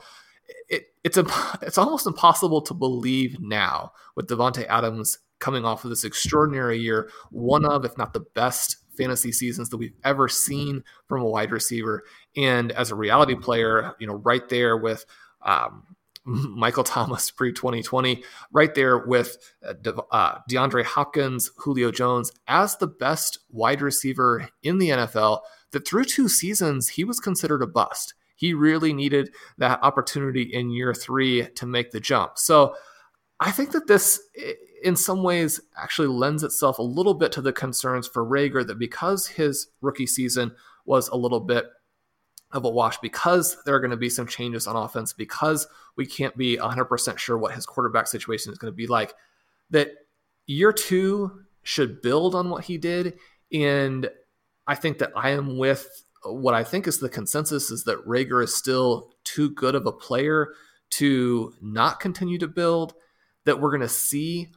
It, 0.69 0.85
it's 1.03 1.17
a, 1.17 1.27
it's 1.61 1.77
almost 1.77 2.07
impossible 2.07 2.63
to 2.63 2.73
believe 2.73 3.41
now 3.41 3.93
with 4.15 4.29
Davante 4.29 4.65
Adams 4.69 5.19
coming 5.41 5.65
off 5.65 5.83
of 5.83 5.91
this 5.91 6.05
extraordinary 6.05 6.79
year, 6.79 7.11
one 7.33 7.65
of, 7.65 7.85
if 7.85 7.99
not 7.99 8.13
the 8.13 8.25
best 8.35 8.77
fantasy 8.99 9.33
seasons 9.33 9.71
that 9.71 9.79
we've 9.79 9.97
ever 10.05 10.29
seen 10.29 10.85
from 11.07 11.23
a 11.23 11.27
wide 11.27 11.51
receiver. 11.53 12.05
And 12.37 12.73
as 12.73 12.91
a 12.91 12.95
reality 12.95 13.35
player, 13.35 13.95
you 13.99 14.07
know, 14.07 14.15
right 14.15 14.47
there 14.49 14.77
with 14.77 15.07
um, 15.43 15.85
Michael 16.25 16.85
Thomas 16.85 17.31
pre 17.31 17.53
2020, 17.53 18.23
right 18.53 18.75
there 18.75 18.99
with 18.99 19.39
uh, 19.67 19.93
uh, 20.13 20.39
DeAndre 20.51 20.85
Hopkins, 20.85 21.51
Julio 21.57 21.91
Jones 21.91 22.31
as 22.47 22.77
the 22.77 22.87
best 22.87 23.39
wide 23.51 23.81
receiver 23.81 24.49
in 24.63 24.79
the 24.79 24.91
NFL. 24.91 25.41
That 25.73 25.87
through 25.87 26.05
two 26.05 26.29
seasons, 26.29 26.89
he 26.89 27.05
was 27.05 27.21
considered 27.21 27.63
a 27.63 27.67
bust. 27.67 28.15
He 28.37 28.55
really 28.55 28.93
needed 28.93 29.35
that 29.59 29.81
opportunity 29.83 30.43
in 30.43 30.71
year 30.71 30.95
three 30.95 31.49
to 31.57 31.67
make 31.67 31.91
the 31.91 32.01
jump. 32.01 32.39
So 32.39 32.75
I 33.41 33.51
think 33.51 33.73
that 33.73 33.87
this, 33.87 34.21
in 34.83 34.97
some 34.97 35.23
ways, 35.23 35.61
actually 35.77 36.09
lends 36.09 36.43
itself 36.43 36.79
a 36.79 36.83
little 36.83 37.15
bit 37.15 37.33
to 37.33 37.43
the 37.43 37.53
concerns 37.53 38.07
for 38.07 38.25
Reagor 38.25 38.67
that 38.67 38.79
because 38.79 39.27
his 39.27 39.69
rookie 39.81 40.07
season 40.07 40.55
was 40.85 41.09
a 41.09 41.17
little 41.17 41.41
bit 41.41 41.67
of 42.53 42.65
a 42.65 42.71
wash 42.71 42.99
because 42.99 43.57
there 43.65 43.75
are 43.75 43.81
going 43.81 43.91
to 43.91 43.97
be 43.97 44.09
some 44.09 44.27
changes 44.27 44.67
on 44.67 44.77
offense 44.77 45.13
because 45.13 45.67
we 45.97 46.07
can't 46.07 46.37
be 46.37 46.57
100% 46.57 47.19
sure 47.19 47.37
what 47.37 47.55
his 47.55 47.67
quarterback 47.67 48.07
situation 48.07 48.53
is 48.53 48.59
going 48.59 48.73
to 48.73 48.77
be 48.77 48.87
like 48.87 49.15
that 49.71 49.91
year 50.47 50.73
2 50.73 51.31
should 51.63 52.01
build 52.01 52.35
on 52.35 52.49
what 52.49 52.65
he 52.65 52.79
did. 52.79 53.19
And 53.53 54.09
I 54.67 54.75
think 54.75 54.99
that 54.99 55.13
I 55.15 55.31
am 55.31 55.59
with 55.59 56.05
what 56.25 56.55
I 56.55 56.65
think 56.65 56.87
is 56.87 56.99
the 56.99 57.09
consensus 57.09 57.71
is 57.71 57.85
that 57.85 58.07
Reagor 58.07 58.43
is 58.43 58.55
still 58.55 59.13
too 59.25 59.51
good 59.51 59.75
of 59.75 59.87
a 59.87 59.93
player 59.93 60.55
to 60.91 61.53
not 61.61 62.01
continue 62.01 62.39
to 62.39 62.49
build 62.49 62.95
that 63.45 63.61
we're 63.61 63.71
going 63.71 63.83
to 63.83 63.89
see 63.89 64.49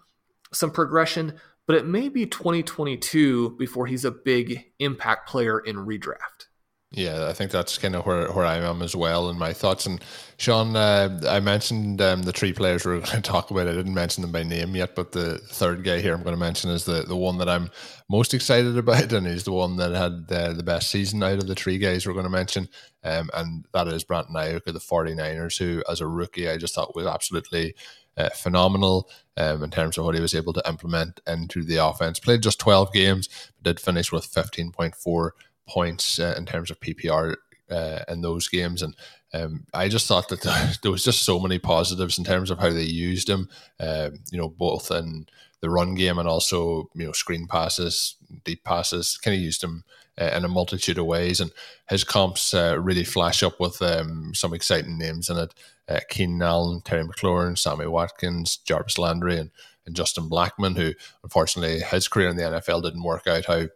some 0.53 0.71
progression 0.71 1.39
but 1.67 1.75
it 1.75 1.85
may 1.85 2.09
be 2.09 2.25
2022 2.25 3.51
before 3.51 3.85
he's 3.87 4.03
a 4.03 4.11
big 4.11 4.65
impact 4.79 5.29
player 5.29 5.59
in 5.59 5.75
redraft 5.77 6.47
yeah, 6.93 7.29
I 7.29 7.33
think 7.33 7.51
that's 7.51 7.77
kind 7.77 7.95
of 7.95 8.05
where, 8.05 8.29
where 8.33 8.45
I 8.45 8.57
am 8.57 8.81
as 8.81 8.97
well 8.97 9.29
in 9.29 9.39
my 9.39 9.53
thoughts. 9.53 9.85
And 9.85 10.03
Sean, 10.35 10.75
uh, 10.75 11.21
I 11.25 11.39
mentioned 11.39 12.01
um, 12.01 12.23
the 12.23 12.33
three 12.33 12.51
players 12.51 12.85
we 12.85 12.91
are 12.91 12.99
going 12.99 13.11
to 13.11 13.21
talk 13.21 13.49
about. 13.49 13.69
I 13.69 13.71
didn't 13.71 13.93
mention 13.93 14.23
them 14.23 14.33
by 14.33 14.43
name 14.43 14.75
yet, 14.75 14.93
but 14.93 15.13
the 15.13 15.37
third 15.37 15.85
guy 15.85 16.01
here 16.01 16.13
I'm 16.13 16.23
going 16.23 16.35
to 16.35 16.39
mention 16.39 16.69
is 16.69 16.83
the, 16.83 17.03
the 17.03 17.15
one 17.15 17.37
that 17.37 17.47
I'm 17.47 17.69
most 18.09 18.33
excited 18.33 18.77
about, 18.77 19.13
and 19.13 19.25
he's 19.25 19.45
the 19.45 19.53
one 19.53 19.77
that 19.77 19.93
had 19.93 20.27
the 20.27 20.63
best 20.63 20.91
season 20.91 21.23
out 21.23 21.37
of 21.37 21.47
the 21.47 21.55
three 21.55 21.77
guys 21.77 22.05
we're 22.05 22.11
going 22.11 22.25
to 22.25 22.29
mention. 22.29 22.67
Um, 23.05 23.29
and 23.33 23.65
that 23.73 23.87
is 23.87 24.03
Brandon 24.03 24.35
Aiyuk 24.35 24.67
of 24.67 24.73
the 24.73 24.79
49ers, 24.81 25.57
who, 25.57 25.81
as 25.89 26.01
a 26.01 26.07
rookie, 26.07 26.49
I 26.49 26.57
just 26.57 26.75
thought 26.75 26.93
was 26.93 27.07
absolutely 27.07 27.73
uh, 28.17 28.29
phenomenal 28.29 29.09
um, 29.37 29.63
in 29.63 29.69
terms 29.69 29.97
of 29.97 30.05
what 30.05 30.15
he 30.15 30.21
was 30.21 30.35
able 30.35 30.53
to 30.53 30.67
implement 30.67 31.19
into 31.27 31.63
the 31.63 31.77
offense. 31.77 32.19
Played 32.19 32.43
just 32.43 32.59
12 32.59 32.93
games, 32.93 33.29
but 33.57 33.63
did 33.63 33.79
finish 33.79 34.11
with 34.11 34.31
15.4 34.31 35.29
points 35.67 36.19
uh, 36.19 36.35
in 36.37 36.45
terms 36.45 36.69
of 36.69 36.79
PPR 36.79 37.35
uh, 37.69 37.99
in 38.07 38.21
those 38.21 38.47
games. 38.47 38.81
And 38.81 38.95
um, 39.33 39.65
I 39.73 39.87
just 39.87 40.07
thought 40.07 40.27
that 40.29 40.41
there 40.83 40.91
was 40.91 41.03
just 41.03 41.23
so 41.23 41.39
many 41.39 41.59
positives 41.59 42.17
in 42.17 42.23
terms 42.23 42.51
of 42.51 42.59
how 42.59 42.69
they 42.69 42.83
used 42.83 43.29
him, 43.29 43.49
um, 43.79 44.19
you 44.31 44.37
know, 44.37 44.49
both 44.49 44.91
in 44.91 45.27
the 45.61 45.69
run 45.69 45.95
game 45.95 46.17
and 46.17 46.27
also, 46.27 46.89
you 46.95 47.05
know, 47.05 47.11
screen 47.11 47.47
passes, 47.47 48.15
deep 48.43 48.63
passes, 48.63 49.17
kind 49.17 49.35
of 49.35 49.41
used 49.41 49.63
him 49.63 49.83
in 50.23 50.45
a 50.45 50.49
multitude 50.49 50.97
of 50.97 51.05
ways. 51.05 51.39
And 51.39 51.51
his 51.89 52.03
comps 52.03 52.53
uh, 52.53 52.77
really 52.79 53.03
flash 53.03 53.43
up 53.43 53.59
with 53.59 53.81
um, 53.81 54.33
some 54.33 54.53
exciting 54.53 54.97
names 54.97 55.29
in 55.29 55.37
it. 55.37 55.53
Uh, 55.87 55.99
Keenan 56.09 56.41
Allen, 56.41 56.81
Terry 56.81 57.03
McLaurin, 57.03 57.57
Sammy 57.57 57.87
Watkins, 57.87 58.57
Jarvis 58.57 58.97
Landry, 58.97 59.37
and, 59.37 59.51
and 59.85 59.95
Justin 59.95 60.29
Blackmon, 60.29 60.77
who 60.77 60.93
unfortunately 61.23 61.79
his 61.79 62.07
career 62.07 62.29
in 62.29 62.37
the 62.37 62.43
NFL 62.43 62.83
didn't 62.83 63.03
work 63.03 63.27
out 63.27 63.45
how, 63.45 63.67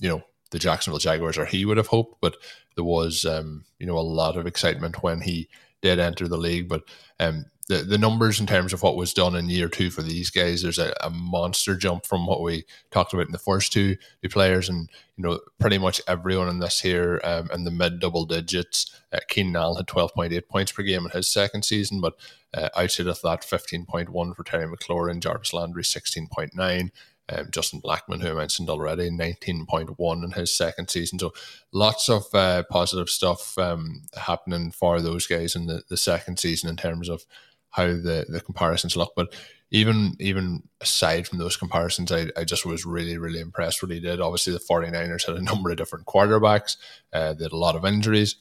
you 0.00 0.08
know, 0.08 0.22
the 0.50 0.58
Jacksonville 0.58 0.98
Jaguars 0.98 1.38
or 1.38 1.46
he 1.46 1.64
would 1.64 1.78
have 1.78 1.86
hoped. 1.86 2.20
But 2.20 2.36
there 2.74 2.84
was, 2.84 3.24
um, 3.24 3.64
you 3.78 3.86
know, 3.86 3.96
a 3.96 4.00
lot 4.00 4.36
of 4.36 4.46
excitement 4.46 5.02
when 5.02 5.20
he 5.20 5.48
did 5.80 5.98
enter 5.98 6.28
the 6.28 6.36
league. 6.36 6.68
But 6.68 6.82
um, 7.20 7.46
the 7.68 7.76
the 7.76 7.98
numbers 7.98 8.40
in 8.40 8.46
terms 8.46 8.72
of 8.72 8.82
what 8.82 8.96
was 8.96 9.14
done 9.14 9.36
in 9.36 9.48
year 9.48 9.68
two 9.68 9.90
for 9.90 10.02
these 10.02 10.30
guys, 10.30 10.62
there's 10.62 10.78
a, 10.78 10.94
a 11.00 11.10
monster 11.10 11.76
jump 11.76 12.06
from 12.06 12.26
what 12.26 12.42
we 12.42 12.64
talked 12.90 13.12
about 13.12 13.26
in 13.26 13.32
the 13.32 13.38
first 13.38 13.72
two, 13.72 13.96
two 14.22 14.28
players, 14.28 14.68
and 14.68 14.88
you 15.16 15.24
know, 15.24 15.40
pretty 15.58 15.78
much 15.78 16.00
everyone 16.08 16.48
in 16.48 16.58
this 16.58 16.80
here 16.80 17.20
um, 17.24 17.48
in 17.52 17.64
the 17.64 17.70
mid 17.70 18.00
double 18.00 18.24
digits. 18.24 19.00
Uh, 19.12 19.20
Keenan 19.28 19.56
Allen 19.56 19.76
had 19.76 19.86
12.8 19.86 20.48
points 20.48 20.72
per 20.72 20.82
game 20.82 21.04
in 21.04 21.10
his 21.10 21.28
second 21.28 21.64
season, 21.64 22.00
but 22.00 22.14
uh, 22.54 22.68
outside 22.76 23.06
of 23.06 23.20
that, 23.22 23.42
15.1 23.42 24.36
for 24.36 24.44
Terry 24.44 24.66
McLaurin, 24.66 25.20
Jarvis 25.20 25.52
Landry 25.52 25.82
16.9, 25.82 26.90
um, 27.28 27.48
Justin 27.50 27.80
Blackmon, 27.80 28.20
who 28.20 28.30
I 28.30 28.34
mentioned 28.34 28.68
already, 28.68 29.10
19.1 29.10 30.24
in 30.24 30.30
his 30.32 30.52
second 30.52 30.90
season. 30.90 31.18
So 31.18 31.32
lots 31.72 32.08
of 32.08 32.24
uh, 32.34 32.64
positive 32.70 33.08
stuff 33.08 33.56
um, 33.58 34.02
happening 34.16 34.72
for 34.72 35.00
those 35.00 35.26
guys 35.26 35.54
in 35.54 35.66
the, 35.66 35.82
the 35.88 35.96
second 35.96 36.38
season 36.38 36.68
in 36.68 36.76
terms 36.76 37.08
of 37.08 37.24
how 37.72 37.86
the, 37.86 38.24
the 38.28 38.40
comparisons 38.40 38.96
look. 38.96 39.12
But 39.16 39.34
even 39.70 40.14
even 40.20 40.62
aside 40.80 41.26
from 41.26 41.38
those 41.38 41.56
comparisons, 41.56 42.12
I, 42.12 42.28
I 42.36 42.44
just 42.44 42.64
was 42.64 42.86
really, 42.86 43.18
really 43.18 43.40
impressed 43.40 43.82
what 43.82 43.90
he 43.90 44.00
did. 44.00 44.20
Obviously, 44.20 44.52
the 44.52 44.60
49ers 44.60 45.26
had 45.26 45.36
a 45.36 45.42
number 45.42 45.70
of 45.70 45.76
different 45.76 46.06
quarterbacks, 46.06 46.76
uh, 47.12 47.32
they 47.34 47.44
had 47.44 47.52
a 47.52 47.56
lot 47.56 47.76
of 47.76 47.84
injuries. 47.84 48.36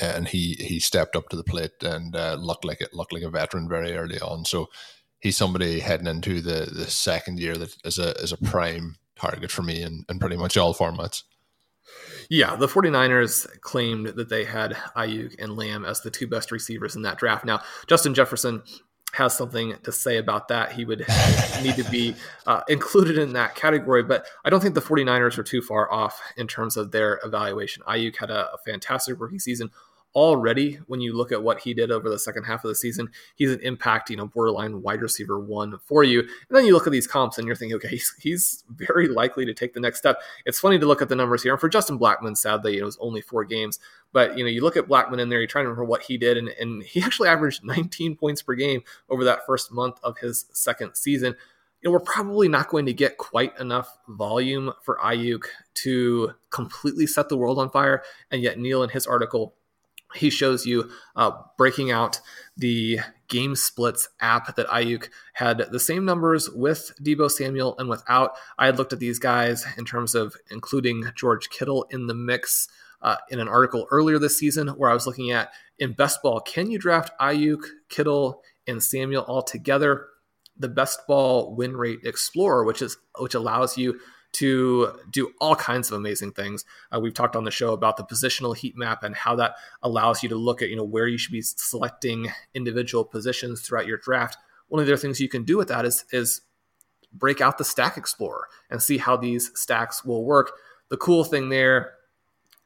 And 0.00 0.28
he, 0.28 0.54
he 0.54 0.78
stepped 0.78 1.16
up 1.16 1.30
to 1.30 1.36
the 1.36 1.42
plate 1.42 1.82
and 1.82 2.14
uh, 2.14 2.34
looked 2.34 2.64
like 2.64 2.80
it 2.80 2.94
looked 2.94 3.12
like 3.12 3.24
a 3.24 3.30
veteran 3.30 3.68
very 3.68 3.96
early 3.96 4.20
on. 4.20 4.44
So 4.44 4.68
he's 5.18 5.36
somebody 5.36 5.80
heading 5.80 6.06
into 6.06 6.40
the 6.40 6.70
the 6.72 6.90
second 6.90 7.38
year 7.38 7.56
that 7.56 7.76
is 7.84 7.98
a 7.98 8.12
is 8.22 8.32
a 8.32 8.36
prime 8.36 8.96
target 9.16 9.50
for 9.50 9.62
me 9.62 9.82
in, 9.82 10.04
in 10.08 10.18
pretty 10.18 10.36
much 10.36 10.56
all 10.56 10.74
formats. 10.74 11.22
Yeah, 12.28 12.54
the 12.56 12.68
49ers 12.68 13.60
claimed 13.60 14.06
that 14.06 14.28
they 14.28 14.44
had 14.44 14.76
Aiyuk 14.96 15.34
and 15.40 15.56
Lamb 15.56 15.84
as 15.84 16.00
the 16.00 16.10
two 16.10 16.28
best 16.28 16.52
receivers 16.52 16.94
in 16.94 17.02
that 17.02 17.18
draft. 17.18 17.44
Now, 17.44 17.62
Justin 17.88 18.14
Jefferson 18.14 18.62
has 19.12 19.36
something 19.36 19.74
to 19.82 19.90
say 19.90 20.18
about 20.18 20.48
that. 20.48 20.72
He 20.72 20.84
would 20.84 21.00
need 21.62 21.74
to 21.76 21.88
be 21.90 22.14
uh, 22.46 22.62
included 22.68 23.18
in 23.18 23.32
that 23.32 23.54
category, 23.56 24.04
but 24.04 24.26
I 24.44 24.50
don't 24.50 24.60
think 24.60 24.74
the 24.74 24.80
49ers 24.80 25.38
are 25.38 25.42
too 25.42 25.62
far 25.62 25.90
off 25.92 26.20
in 26.36 26.46
terms 26.46 26.76
of 26.76 26.92
their 26.92 27.20
evaluation. 27.24 27.82
Aiyuk 27.88 28.16
had 28.16 28.30
a, 28.30 28.52
a 28.52 28.58
fantastic 28.58 29.18
rookie 29.18 29.38
season 29.38 29.70
already 30.14 30.80
when 30.86 31.00
you 31.00 31.16
look 31.16 31.30
at 31.30 31.42
what 31.42 31.60
he 31.60 31.72
did 31.72 31.90
over 31.90 32.10
the 32.10 32.18
second 32.18 32.42
half 32.42 32.64
of 32.64 32.68
the 32.68 32.74
season 32.74 33.08
he's 33.36 33.52
an 33.52 33.60
impact 33.60 34.10
you 34.10 34.16
know 34.16 34.26
borderline 34.26 34.82
wide 34.82 35.00
receiver 35.02 35.38
one 35.38 35.78
for 35.84 36.02
you. 36.02 36.20
And 36.20 36.30
then 36.50 36.64
you 36.64 36.72
look 36.72 36.86
at 36.86 36.92
these 36.92 37.06
comps 37.06 37.38
and 37.38 37.46
you're 37.46 37.56
thinking 37.56 37.76
okay 37.76 37.88
he's, 37.90 38.14
he's 38.20 38.64
very 38.68 39.06
likely 39.06 39.44
to 39.46 39.54
take 39.54 39.72
the 39.72 39.80
next 39.80 39.98
step. 39.98 40.20
It's 40.44 40.58
funny 40.58 40.78
to 40.78 40.86
look 40.86 41.02
at 41.02 41.08
the 41.08 41.16
numbers 41.16 41.42
here. 41.42 41.52
And 41.52 41.60
for 41.60 41.68
justin 41.68 41.98
blackmon 41.98 42.36
sadly 42.36 42.78
it 42.78 42.84
was 42.84 42.98
only 43.00 43.20
four 43.20 43.44
games. 43.44 43.78
But 44.12 44.36
you 44.36 44.44
know 44.44 44.50
you 44.50 44.62
look 44.62 44.76
at 44.76 44.88
blackmon 44.88 45.20
in 45.20 45.28
there 45.28 45.38
you're 45.38 45.46
trying 45.46 45.66
to 45.66 45.68
remember 45.68 45.84
what 45.84 46.02
he 46.02 46.18
did. 46.18 46.36
And, 46.36 46.48
and 46.48 46.82
he 46.82 47.02
actually 47.02 47.28
averaged 47.28 47.64
19 47.64 48.16
points 48.16 48.42
per 48.42 48.54
game 48.54 48.82
over 49.08 49.24
that 49.24 49.46
first 49.46 49.72
month 49.72 50.00
of 50.02 50.18
his 50.18 50.46
second 50.52 50.96
season. 50.96 51.36
You 51.82 51.88
know, 51.88 51.92
we're 51.92 52.00
probably 52.00 52.46
not 52.48 52.68
going 52.68 52.84
to 52.86 52.92
get 52.92 53.16
quite 53.16 53.58
enough 53.58 53.96
volume 54.06 54.72
for 54.82 54.98
Aiyuk 55.02 55.44
to 55.74 56.32
completely 56.50 57.06
set 57.06 57.30
the 57.30 57.38
world 57.38 57.58
on 57.58 57.70
fire. 57.70 58.02
And 58.30 58.42
yet, 58.42 58.58
Neil 58.58 58.82
in 58.82 58.90
his 58.90 59.06
article 59.06 59.54
he 60.14 60.30
shows 60.30 60.66
you 60.66 60.90
uh, 61.16 61.30
breaking 61.56 61.90
out 61.90 62.20
the 62.56 63.00
game 63.28 63.54
splits 63.54 64.08
app 64.20 64.54
that 64.56 64.66
Aiyuk 64.68 65.08
had 65.34 65.66
the 65.70 65.80
same 65.80 66.04
numbers 66.04 66.50
with 66.50 66.92
Deebo 67.02 67.30
Samuel 67.30 67.76
and 67.78 67.88
without. 67.88 68.32
I 68.58 68.66
had 68.66 68.78
looked 68.78 68.92
at 68.92 68.98
these 68.98 69.18
guys 69.18 69.64
in 69.76 69.84
terms 69.84 70.14
of 70.14 70.36
including 70.50 71.04
George 71.14 71.48
Kittle 71.48 71.86
in 71.90 72.06
the 72.06 72.14
mix 72.14 72.68
uh, 73.02 73.16
in 73.30 73.40
an 73.40 73.48
article 73.48 73.86
earlier 73.90 74.18
this 74.18 74.38
season 74.38 74.68
where 74.68 74.90
I 74.90 74.94
was 74.94 75.06
looking 75.06 75.30
at 75.30 75.50
in 75.78 75.92
best 75.92 76.22
ball, 76.22 76.40
can 76.40 76.70
you 76.70 76.78
draft 76.78 77.12
Aiyuk, 77.20 77.62
Kittle, 77.88 78.42
and 78.66 78.82
Samuel 78.82 79.22
all 79.22 79.42
together? 79.42 80.06
The 80.58 80.68
best 80.68 81.06
ball 81.08 81.54
win 81.54 81.76
rate 81.76 82.00
explorer, 82.04 82.64
which 82.64 82.82
is 82.82 82.98
which 83.18 83.34
allows 83.34 83.78
you 83.78 83.98
to 84.32 84.92
do 85.10 85.32
all 85.40 85.56
kinds 85.56 85.90
of 85.90 85.96
amazing 85.96 86.32
things. 86.32 86.64
Uh, 86.94 87.00
we've 87.00 87.14
talked 87.14 87.36
on 87.36 87.44
the 87.44 87.50
show 87.50 87.72
about 87.72 87.96
the 87.96 88.04
positional 88.04 88.56
heat 88.56 88.76
map 88.76 89.02
and 89.02 89.14
how 89.14 89.34
that 89.36 89.54
allows 89.82 90.22
you 90.22 90.28
to 90.28 90.36
look 90.36 90.62
at 90.62 90.68
you 90.68 90.76
know 90.76 90.84
where 90.84 91.08
you 91.08 91.18
should 91.18 91.32
be 91.32 91.42
selecting 91.42 92.28
individual 92.54 93.04
positions 93.04 93.60
throughout 93.60 93.86
your 93.86 93.98
draft. 93.98 94.36
One 94.68 94.80
of 94.80 94.86
the 94.86 94.92
other 94.92 95.00
things 95.00 95.20
you 95.20 95.28
can 95.28 95.44
do 95.44 95.56
with 95.56 95.68
that 95.68 95.84
is 95.84 96.04
is 96.12 96.42
break 97.12 97.40
out 97.40 97.58
the 97.58 97.64
stack 97.64 97.96
explorer 97.96 98.46
and 98.70 98.80
see 98.80 98.98
how 98.98 99.16
these 99.16 99.50
stacks 99.54 100.04
will 100.04 100.24
work. 100.24 100.52
The 100.90 100.96
cool 100.96 101.24
thing 101.24 101.48
there, 101.48 101.94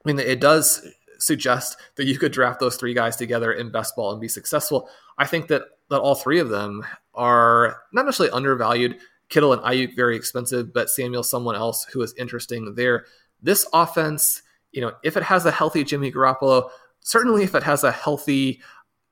I 0.04 0.08
mean, 0.08 0.18
it 0.18 0.40
does 0.40 0.86
suggest 1.18 1.78
that 1.96 2.04
you 2.04 2.18
could 2.18 2.32
draft 2.32 2.60
those 2.60 2.76
three 2.76 2.92
guys 2.92 3.16
together 3.16 3.52
in 3.52 3.70
best 3.70 3.96
ball 3.96 4.12
and 4.12 4.20
be 4.20 4.28
successful. 4.28 4.88
I 5.16 5.26
think 5.26 5.48
that 5.48 5.62
that 5.90 6.00
all 6.00 6.14
three 6.14 6.38
of 6.38 6.48
them 6.48 6.84
are 7.14 7.82
not 7.92 8.06
necessarily 8.06 8.32
undervalued. 8.32 8.98
Kittle 9.34 9.52
and 9.52 9.62
Aiyuk 9.62 9.96
very 9.96 10.14
expensive, 10.14 10.72
but 10.72 10.88
Samuel 10.88 11.24
someone 11.24 11.56
else 11.56 11.84
who 11.92 12.00
is 12.02 12.14
interesting 12.16 12.76
there. 12.76 13.04
This 13.42 13.66
offense, 13.72 14.42
you 14.70 14.80
know, 14.80 14.92
if 15.02 15.16
it 15.16 15.24
has 15.24 15.44
a 15.44 15.50
healthy 15.50 15.82
Jimmy 15.82 16.12
Garoppolo, 16.12 16.70
certainly 17.00 17.42
if 17.42 17.56
it 17.56 17.64
has 17.64 17.82
a 17.82 17.90
healthy 17.90 18.62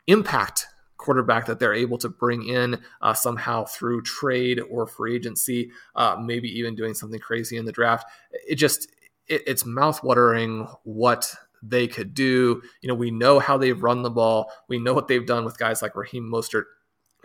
impact 0.06 0.68
quarterback 0.96 1.46
that 1.46 1.58
they're 1.58 1.74
able 1.74 1.98
to 1.98 2.08
bring 2.08 2.46
in 2.46 2.80
uh, 3.00 3.12
somehow 3.12 3.64
through 3.64 4.02
trade 4.02 4.60
or 4.70 4.86
free 4.86 5.16
agency, 5.16 5.72
uh, 5.96 6.16
maybe 6.22 6.48
even 6.56 6.76
doing 6.76 6.94
something 6.94 7.18
crazy 7.18 7.56
in 7.56 7.64
the 7.64 7.72
draft. 7.72 8.08
It 8.48 8.54
just 8.54 8.88
it, 9.26 9.42
it's 9.44 9.64
mouthwatering 9.64 10.72
what 10.84 11.34
they 11.64 11.88
could 11.88 12.14
do. 12.14 12.62
You 12.80 12.88
know, 12.88 12.94
we 12.94 13.10
know 13.10 13.40
how 13.40 13.58
they've 13.58 13.82
run 13.82 14.02
the 14.02 14.10
ball. 14.10 14.52
We 14.68 14.78
know 14.78 14.94
what 14.94 15.08
they've 15.08 15.26
done 15.26 15.44
with 15.44 15.58
guys 15.58 15.82
like 15.82 15.96
Raheem 15.96 16.30
Mostert, 16.30 16.66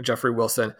Jeffrey 0.01 0.31
Wilson 0.31 0.73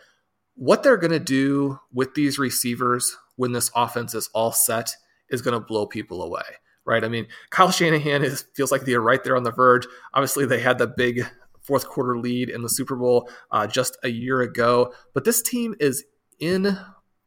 what 0.58 0.82
they're 0.82 0.98
going 0.98 1.12
to 1.12 1.20
do 1.20 1.80
with 1.94 2.16
these 2.16 2.40
receivers 2.40 3.16
when 3.36 3.52
this 3.52 3.70
offense 3.76 4.16
is 4.16 4.30
all 4.34 4.52
set 4.52 4.92
is 5.30 5.42
going 5.42 5.54
to 5.54 5.66
blow 5.66 5.86
people 5.86 6.24
away, 6.24 6.42
right? 6.84 7.04
I 7.04 7.10
mean, 7.10 7.28
Kyle 7.52 7.72
Shanahan 7.72 8.24
is 8.24 8.44
feels 8.56 8.72
like 8.72 8.82
they're 8.82 9.00
right 9.00 9.24
there 9.24 9.38
on 9.38 9.44
the 9.44 9.52
verge. 9.52 9.88
Obviously, 10.16 10.46
they 10.46 10.60
had 10.60 10.80
the 10.80 10.88
big 10.88 11.26
fourth 11.62 11.88
quarter 11.88 12.18
lead 12.18 12.50
in 12.50 12.64
the 12.64 12.70
Super 12.70 12.96
Bowl 12.96 13.30
uh, 13.52 13.68
just 13.68 13.98
a 14.04 14.10
year 14.10 14.42
ago, 14.42 14.94
but 15.14 15.26
this 15.26 15.44
team 15.44 15.76
is 15.80 16.04
in 16.40 16.78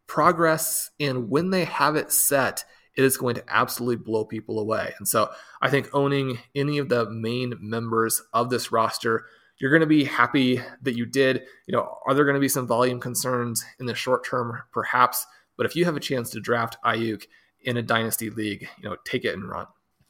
progress, 0.09 0.91
and 0.99 1.31
when 1.31 1.51
they 1.51 1.65
have 1.65 1.95
it 1.95 2.11
set, 2.11 2.65
it 2.97 3.05
is 3.05 3.17
going 3.17 3.37
to 3.37 3.45
absolutely 3.47 4.03
blow 4.05 4.25
people 4.25 4.59
away. 4.59 4.93
And 4.99 5.07
so, 5.07 5.31
I 5.63 5.71
think 5.71 5.89
owning 5.93 6.41
any 6.57 6.79
of 6.79 6.89
the 6.89 7.09
main 7.09 7.55
members 7.61 8.23
of 8.33 8.51
this 8.51 8.73
roster 8.73 9.25
you're 9.61 9.71
going 9.71 9.81
to 9.81 9.87
be 9.87 10.05
happy 10.05 10.61
that 10.83 10.97
you 10.97 11.07
did. 11.07 11.43
You 11.67 11.77
know, 11.77 11.99
are 12.07 12.15
there 12.15 12.25
going 12.25 12.35
to 12.35 12.41
be 12.41 12.49
some 12.49 12.67
volume 12.67 12.99
concerns 12.99 13.65
in 13.79 13.87
the 13.87 13.95
short 13.95 14.25
term? 14.25 14.59
Perhaps. 14.73 15.27
But 15.57 15.67
if 15.67 15.77
you 15.77 15.85
have 15.85 15.97
a 15.97 16.01
chance 16.01 16.31
to 16.31 16.41
draft 16.41 16.79
Aiyuk 16.85 17.25
in 17.61 17.77
a 17.77 17.83
dynasty 17.83 18.31
league, 18.31 18.67
you 18.83 18.89
know, 18.89 18.97
take 19.05 19.25
it 19.25 19.35
and 19.35 19.49
run. 19.49 19.67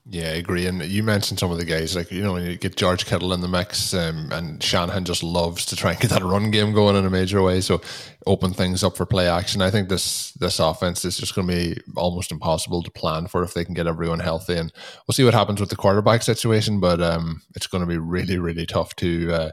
Yeah, 0.06 0.30
I 0.30 0.34
agree. 0.36 0.66
And 0.66 0.82
you 0.82 1.02
mentioned 1.02 1.38
some 1.38 1.52
of 1.52 1.58
the 1.58 1.64
guys, 1.64 1.94
like, 1.94 2.10
you 2.10 2.22
know, 2.22 2.32
when 2.32 2.44
you 2.44 2.56
get 2.56 2.74
George 2.74 3.04
Kittle 3.04 3.32
in 3.32 3.42
the 3.42 3.48
mix, 3.48 3.92
um, 3.92 4.32
and 4.32 4.60
Shanahan 4.62 5.04
just 5.04 5.22
loves 5.22 5.66
to 5.66 5.76
try 5.76 5.92
and 5.92 6.00
get 6.00 6.10
that 6.10 6.22
run 6.22 6.50
game 6.50 6.72
going 6.72 6.96
in 6.96 7.04
a 7.04 7.10
major 7.10 7.42
way. 7.42 7.60
So 7.60 7.80
open 8.26 8.52
things 8.52 8.82
up 8.82 8.96
for 8.96 9.04
play 9.06 9.28
action. 9.28 9.60
I 9.60 9.70
think 9.70 9.88
this 9.88 10.32
this 10.32 10.58
offense 10.58 11.04
is 11.04 11.18
just 11.18 11.34
going 11.34 11.46
to 11.46 11.54
be 11.54 11.80
almost 11.96 12.32
impossible 12.32 12.82
to 12.82 12.90
plan 12.90 13.26
for 13.26 13.42
if 13.42 13.54
they 13.54 13.64
can 13.64 13.74
get 13.74 13.86
everyone 13.86 14.20
healthy. 14.20 14.56
And 14.56 14.72
we'll 15.06 15.12
see 15.12 15.24
what 15.24 15.34
happens 15.34 15.60
with 15.60 15.68
the 15.70 15.76
quarterback 15.76 16.22
situation, 16.22 16.80
but 16.80 17.00
um, 17.00 17.42
it's 17.54 17.66
going 17.66 17.82
to 17.82 17.86
be 17.86 17.98
really, 17.98 18.38
really 18.38 18.66
tough 18.66 18.96
to. 18.96 19.32
Uh, 19.32 19.50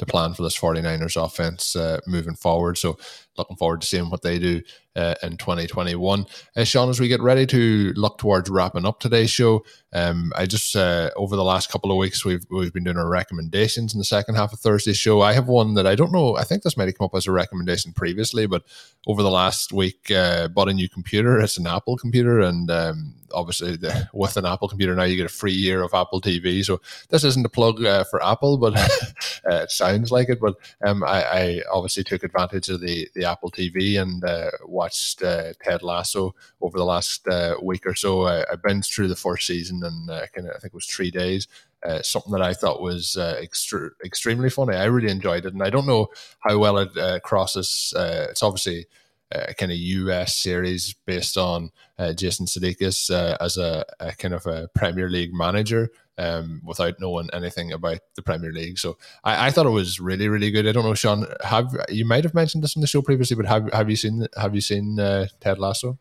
to 0.00 0.06
plan 0.06 0.34
for 0.34 0.42
this 0.42 0.58
49ers 0.58 1.22
offense 1.22 1.76
uh, 1.76 2.00
moving 2.06 2.34
forward. 2.34 2.76
So 2.76 2.98
looking 3.38 3.56
forward 3.56 3.80
to 3.82 3.86
seeing 3.86 4.10
what 4.10 4.22
they 4.22 4.38
do 4.38 4.60
uh, 4.96 5.14
in 5.22 5.36
2021. 5.36 6.26
Uh, 6.56 6.64
Sean, 6.64 6.88
as 6.88 6.98
we 6.98 7.08
get 7.08 7.20
ready 7.20 7.46
to 7.46 7.92
look 7.96 8.18
towards 8.18 8.50
wrapping 8.50 8.86
up 8.86 8.98
today's 8.98 9.30
show, 9.30 9.64
um, 9.92 10.32
I 10.36 10.46
just 10.46 10.74
uh, 10.74 11.10
over 11.16 11.36
the 11.36 11.44
last 11.44 11.70
couple 11.70 11.90
of 11.90 11.96
weeks 11.96 12.24
we've 12.24 12.44
we've 12.50 12.72
been 12.72 12.84
doing 12.84 12.96
our 12.96 13.08
recommendations 13.08 13.94
in 13.94 13.98
the 13.98 14.04
second 14.04 14.34
half 14.34 14.52
of 14.52 14.60
Thursday's 14.60 14.98
show. 14.98 15.20
I 15.20 15.32
have 15.32 15.48
one 15.48 15.74
that 15.74 15.86
I 15.86 15.94
don't 15.94 16.12
know. 16.12 16.36
I 16.36 16.44
think 16.44 16.62
this 16.62 16.76
might 16.76 16.88
have 16.88 16.98
come 16.98 17.06
up 17.06 17.14
as 17.14 17.26
a 17.26 17.32
recommendation 17.32 17.92
previously, 17.92 18.46
but 18.46 18.64
over 19.06 19.22
the 19.22 19.30
last 19.30 19.72
week, 19.72 20.10
uh, 20.10 20.48
bought 20.48 20.68
a 20.68 20.74
new 20.74 20.88
computer. 20.88 21.40
It's 21.40 21.58
an 21.58 21.66
Apple 21.66 21.96
computer, 21.96 22.40
and 22.40 22.70
um, 22.70 23.14
obviously 23.32 23.76
the, 23.76 24.08
with 24.12 24.36
an 24.36 24.46
Apple 24.46 24.68
computer 24.68 24.94
now 24.94 25.04
you 25.04 25.16
get 25.16 25.26
a 25.26 25.28
free 25.28 25.52
year 25.52 25.82
of 25.82 25.94
Apple 25.94 26.20
TV. 26.20 26.64
So 26.64 26.80
this 27.08 27.24
isn't 27.24 27.46
a 27.46 27.50
plug 27.50 27.84
uh, 27.84 28.04
for 28.04 28.24
Apple, 28.24 28.58
but 28.58 28.76
uh, 29.50 29.62
it 29.62 29.70
sounds 29.70 30.10
like 30.10 30.28
it. 30.28 30.40
But 30.40 30.56
um, 30.84 31.04
I, 31.04 31.24
I, 31.24 31.62
obviously 31.72 32.04
took 32.04 32.22
advantage 32.22 32.68
of 32.68 32.80
the 32.80 33.08
the 33.14 33.24
Apple 33.24 33.50
TV 33.50 34.00
and 34.00 34.24
uh, 34.24 34.50
watched 34.64 35.22
uh, 35.22 35.52
Ted 35.62 35.82
Lasso 35.82 36.34
over 36.60 36.78
the 36.78 36.84
last 36.84 37.26
uh, 37.28 37.56
week 37.62 37.86
or 37.86 37.94
so. 37.94 38.26
I, 38.26 38.40
I 38.42 38.56
binged 38.56 38.92
through 38.92 39.08
the 39.08 39.16
first 39.16 39.46
season 39.46 39.82
and 39.82 40.10
uh, 40.10 40.26
kind 40.34 40.48
of 40.48 40.56
I 40.56 40.58
think 40.58 40.72
it 40.72 40.74
was 40.74 40.86
three 40.86 41.10
days. 41.10 41.48
Uh, 41.82 42.02
something 42.02 42.32
that 42.32 42.42
I 42.42 42.52
thought 42.52 42.82
was 42.82 43.16
uh, 43.16 43.40
extre- 43.42 43.92
extremely 44.04 44.50
funny. 44.50 44.76
I 44.76 44.84
really 44.84 45.10
enjoyed 45.10 45.46
it, 45.46 45.54
and 45.54 45.62
I 45.62 45.70
don't 45.70 45.86
know 45.86 46.08
how 46.40 46.58
well 46.58 46.76
it 46.76 47.22
crosses. 47.22 47.94
it's 47.96 48.42
obviously 48.42 48.86
a 49.32 49.54
kind 49.54 49.70
of 49.70 49.78
US 49.78 50.34
series 50.34 50.94
based 51.06 51.36
on 51.36 51.70
uh, 51.98 52.12
Jason 52.12 52.46
Sudeikis 52.46 53.10
uh, 53.10 53.36
as 53.40 53.56
a, 53.56 53.84
a, 54.00 54.12
kind 54.12 54.34
of 54.34 54.46
a 54.46 54.68
Premier 54.74 55.08
League 55.08 55.32
manager 55.32 55.90
um, 56.18 56.60
without 56.64 56.94
knowing 56.98 57.30
anything 57.32 57.72
about 57.72 58.00
the 58.14 58.22
Premier 58.22 58.52
League. 58.52 58.78
So 58.78 58.98
I, 59.24 59.46
I, 59.46 59.50
thought 59.50 59.66
it 59.66 59.70
was 59.70 60.00
really, 60.00 60.28
really 60.28 60.50
good. 60.50 60.66
I 60.66 60.72
don't 60.72 60.84
know, 60.84 60.94
Sean, 60.94 61.26
have 61.44 61.74
you 61.88 62.04
might 62.04 62.24
have 62.24 62.34
mentioned 62.34 62.64
this 62.64 62.74
in 62.74 62.80
the 62.80 62.86
show 62.86 63.02
previously, 63.02 63.36
but 63.36 63.46
have 63.46 63.72
have 63.72 63.88
you 63.88 63.96
seen 63.96 64.26
have 64.36 64.54
you 64.54 64.60
seen 64.60 64.98
uh, 64.98 65.26
Ted 65.40 65.58
Lasso? 65.58 65.98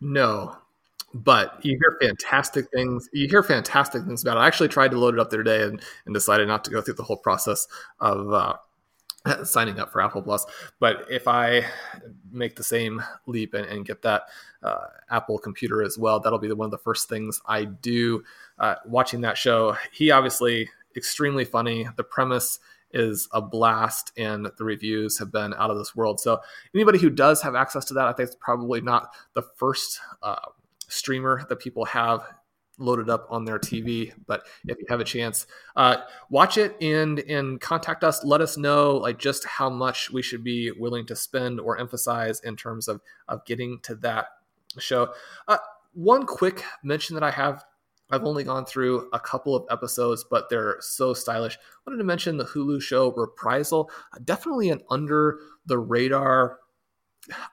No, 0.00 0.56
but 1.14 1.58
you 1.64 1.78
hear 1.78 2.08
fantastic 2.08 2.66
things. 2.70 3.08
You 3.12 3.28
hear 3.28 3.42
fantastic 3.42 4.04
things 4.04 4.22
about 4.22 4.36
it. 4.36 4.40
I 4.40 4.46
actually 4.46 4.68
tried 4.68 4.92
to 4.92 4.98
load 4.98 5.14
it 5.14 5.20
up 5.20 5.30
the 5.30 5.36
other 5.36 5.42
day 5.42 5.62
and, 5.62 5.82
and 6.04 6.14
decided 6.14 6.46
not 6.46 6.64
to 6.64 6.70
go 6.70 6.80
through 6.80 6.94
the 6.94 7.02
whole 7.02 7.16
process 7.16 7.66
of 8.00 8.32
uh, 8.32 8.54
signing 9.44 9.78
up 9.78 9.92
for 9.92 10.00
Apple 10.00 10.22
Plus. 10.22 10.44
But 10.78 11.06
if 11.10 11.28
I 11.28 11.64
make 12.30 12.56
the 12.56 12.64
same 12.64 13.02
leap 13.26 13.54
and, 13.54 13.66
and 13.66 13.84
get 13.84 14.02
that 14.02 14.22
uh, 14.62 14.86
Apple 15.10 15.38
computer 15.38 15.82
as 15.82 15.98
well, 15.98 16.20
that'll 16.20 16.38
be 16.38 16.52
one 16.52 16.66
of 16.66 16.70
the 16.70 16.78
first 16.78 17.08
things 17.08 17.40
I 17.46 17.64
do. 17.64 18.22
Uh, 18.58 18.76
watching 18.86 19.20
that 19.22 19.38
show, 19.38 19.76
he 19.92 20.10
obviously 20.10 20.70
extremely 20.96 21.44
funny. 21.44 21.88
The 21.96 22.04
premise 22.04 22.58
is 22.92 23.28
a 23.32 23.42
blast, 23.42 24.12
and 24.16 24.50
the 24.56 24.64
reviews 24.64 25.18
have 25.18 25.30
been 25.30 25.52
out 25.54 25.70
of 25.70 25.76
this 25.76 25.94
world. 25.94 26.20
So 26.20 26.40
anybody 26.74 26.98
who 26.98 27.10
does 27.10 27.42
have 27.42 27.54
access 27.54 27.84
to 27.86 27.94
that, 27.94 28.06
I 28.06 28.12
think 28.12 28.28
it's 28.28 28.36
probably 28.40 28.80
not 28.80 29.14
the 29.34 29.42
first 29.42 30.00
uh, 30.22 30.36
streamer 30.88 31.44
that 31.48 31.56
people 31.56 31.84
have 31.84 32.22
loaded 32.78 33.10
up 33.10 33.26
on 33.30 33.44
their 33.44 33.58
TV. 33.58 34.12
But 34.26 34.46
if 34.66 34.78
you 34.78 34.86
have 34.88 35.00
a 35.00 35.04
chance, 35.04 35.46
uh, 35.76 35.98
watch 36.30 36.58
it 36.58 36.76
and 36.80 37.18
and 37.20 37.60
contact 37.60 38.04
us. 38.04 38.24
Let 38.24 38.40
us 38.40 38.56
know 38.56 38.96
like 38.96 39.18
just 39.18 39.44
how 39.44 39.68
much 39.70 40.10
we 40.10 40.22
should 40.22 40.44
be 40.44 40.70
willing 40.70 41.06
to 41.06 41.16
spend 41.16 41.60
or 41.60 41.78
emphasize 41.78 42.40
in 42.40 42.56
terms 42.56 42.88
of 42.88 43.00
of 43.28 43.44
getting 43.44 43.80
to 43.82 43.94
that 43.96 44.26
show. 44.78 45.12
Uh, 45.46 45.58
one 45.92 46.26
quick 46.26 46.62
mention 46.82 47.14
that 47.14 47.24
I 47.24 47.30
have. 47.30 47.64
I've 48.10 48.24
only 48.24 48.44
gone 48.44 48.64
through 48.64 49.10
a 49.12 49.20
couple 49.20 49.54
of 49.54 49.66
episodes, 49.70 50.24
but 50.24 50.48
they're 50.48 50.76
so 50.80 51.12
stylish. 51.12 51.56
I 51.56 51.90
wanted 51.90 51.98
to 51.98 52.04
mention 52.04 52.38
the 52.38 52.44
Hulu 52.44 52.80
show 52.80 53.12
Reprisal. 53.12 53.90
Definitely 54.24 54.70
an 54.70 54.80
under 54.88 55.40
the 55.66 55.78
radar 55.78 56.58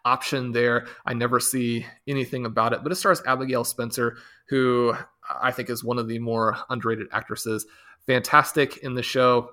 option 0.06 0.52
there. 0.52 0.88
I 1.06 1.14
never 1.14 1.40
see 1.40 1.86
anything 2.08 2.46
about 2.46 2.74
it, 2.74 2.84
but 2.84 2.92
it 2.92 2.96
stars 2.96 3.22
Abigail 3.26 3.64
Spencer, 3.64 4.18
who 4.48 4.96
I 5.30 5.52
think 5.52 5.70
is 5.70 5.84
one 5.84 6.00
of 6.00 6.08
the 6.08 6.20
more 6.20 6.58
underrated 6.70 7.08
actresses. 7.12 7.66
Fantastic 8.08 8.78
in 8.78 8.94
the 8.96 9.04
show. 9.04 9.52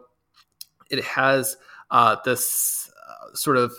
It 0.91 1.03
has 1.05 1.57
uh, 1.91 2.17
this 2.25 2.91
uh, 3.09 3.35
sort 3.35 3.57
of 3.57 3.73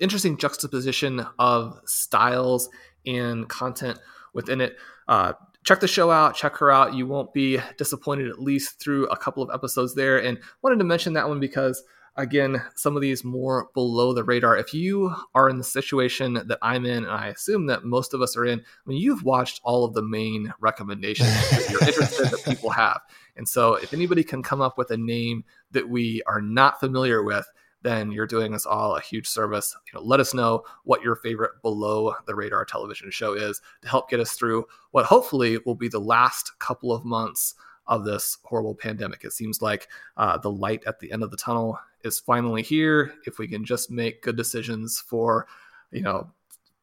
interesting 0.00 0.38
juxtaposition 0.38 1.26
of 1.38 1.80
styles 1.84 2.68
and 3.06 3.48
content 3.48 3.98
within 4.32 4.60
it. 4.60 4.76
Uh, 5.08 5.32
check 5.64 5.80
the 5.80 5.88
show 5.88 6.10
out, 6.10 6.34
check 6.34 6.56
her 6.56 6.70
out. 6.70 6.94
You 6.94 7.06
won't 7.06 7.32
be 7.32 7.58
disappointed, 7.76 8.28
at 8.28 8.40
least 8.40 8.80
through 8.80 9.06
a 9.08 9.16
couple 9.16 9.42
of 9.42 9.50
episodes 9.52 9.94
there. 9.94 10.22
And 10.22 10.38
wanted 10.62 10.78
to 10.78 10.84
mention 10.84 11.12
that 11.14 11.28
one 11.28 11.40
because 11.40 11.82
again, 12.18 12.60
some 12.74 12.96
of 12.96 13.02
these 13.02 13.24
more 13.24 13.70
below 13.74 14.12
the 14.12 14.24
radar. 14.24 14.58
If 14.58 14.74
you 14.74 15.14
are 15.34 15.48
in 15.48 15.56
the 15.56 15.64
situation 15.64 16.34
that 16.34 16.58
I'm 16.60 16.84
in, 16.84 17.04
and 17.04 17.12
I 17.12 17.28
assume 17.28 17.66
that 17.66 17.84
most 17.84 18.12
of 18.12 18.20
us 18.20 18.36
are 18.36 18.44
in, 18.44 18.58
I 18.58 18.62
mean, 18.86 18.98
you've 18.98 19.22
watched 19.22 19.60
all 19.62 19.84
of 19.84 19.94
the 19.94 20.02
main 20.02 20.52
recommendations 20.60 21.28
that 21.50 21.70
you're 21.70 21.82
interested 21.88 22.26
that 22.26 22.44
people 22.44 22.70
have. 22.70 23.00
And 23.36 23.48
so 23.48 23.74
if 23.74 23.94
anybody 23.94 24.24
can 24.24 24.42
come 24.42 24.60
up 24.60 24.76
with 24.76 24.90
a 24.90 24.96
name 24.96 25.44
that 25.70 25.88
we 25.88 26.22
are 26.26 26.42
not 26.42 26.80
familiar 26.80 27.22
with, 27.22 27.46
then 27.82 28.10
you're 28.10 28.26
doing 28.26 28.52
us 28.52 28.66
all 28.66 28.96
a 28.96 29.00
huge 29.00 29.28
service. 29.28 29.76
You 29.86 29.98
know, 29.98 30.04
let 30.04 30.18
us 30.18 30.34
know 30.34 30.64
what 30.82 31.02
your 31.02 31.14
favorite 31.14 31.52
below 31.62 32.12
the 32.26 32.34
radar 32.34 32.64
television 32.64 33.12
show 33.12 33.34
is 33.34 33.60
to 33.82 33.88
help 33.88 34.10
get 34.10 34.18
us 34.18 34.32
through 34.32 34.64
what 34.90 35.06
hopefully 35.06 35.58
will 35.64 35.76
be 35.76 35.88
the 35.88 36.00
last 36.00 36.58
couple 36.58 36.92
of 36.92 37.04
months 37.04 37.54
of 37.86 38.04
this 38.04 38.38
horrible 38.44 38.74
pandemic. 38.74 39.24
It 39.24 39.32
seems 39.32 39.62
like 39.62 39.88
uh, 40.16 40.38
the 40.38 40.50
light 40.50 40.82
at 40.86 40.98
the 40.98 41.12
end 41.12 41.22
of 41.22 41.30
the 41.30 41.36
tunnel 41.36 41.78
is 42.04 42.18
finally 42.20 42.62
here. 42.62 43.14
If 43.26 43.38
we 43.38 43.48
can 43.48 43.64
just 43.64 43.90
make 43.90 44.22
good 44.22 44.36
decisions 44.36 45.00
for, 45.00 45.46
you 45.90 46.02
know, 46.02 46.30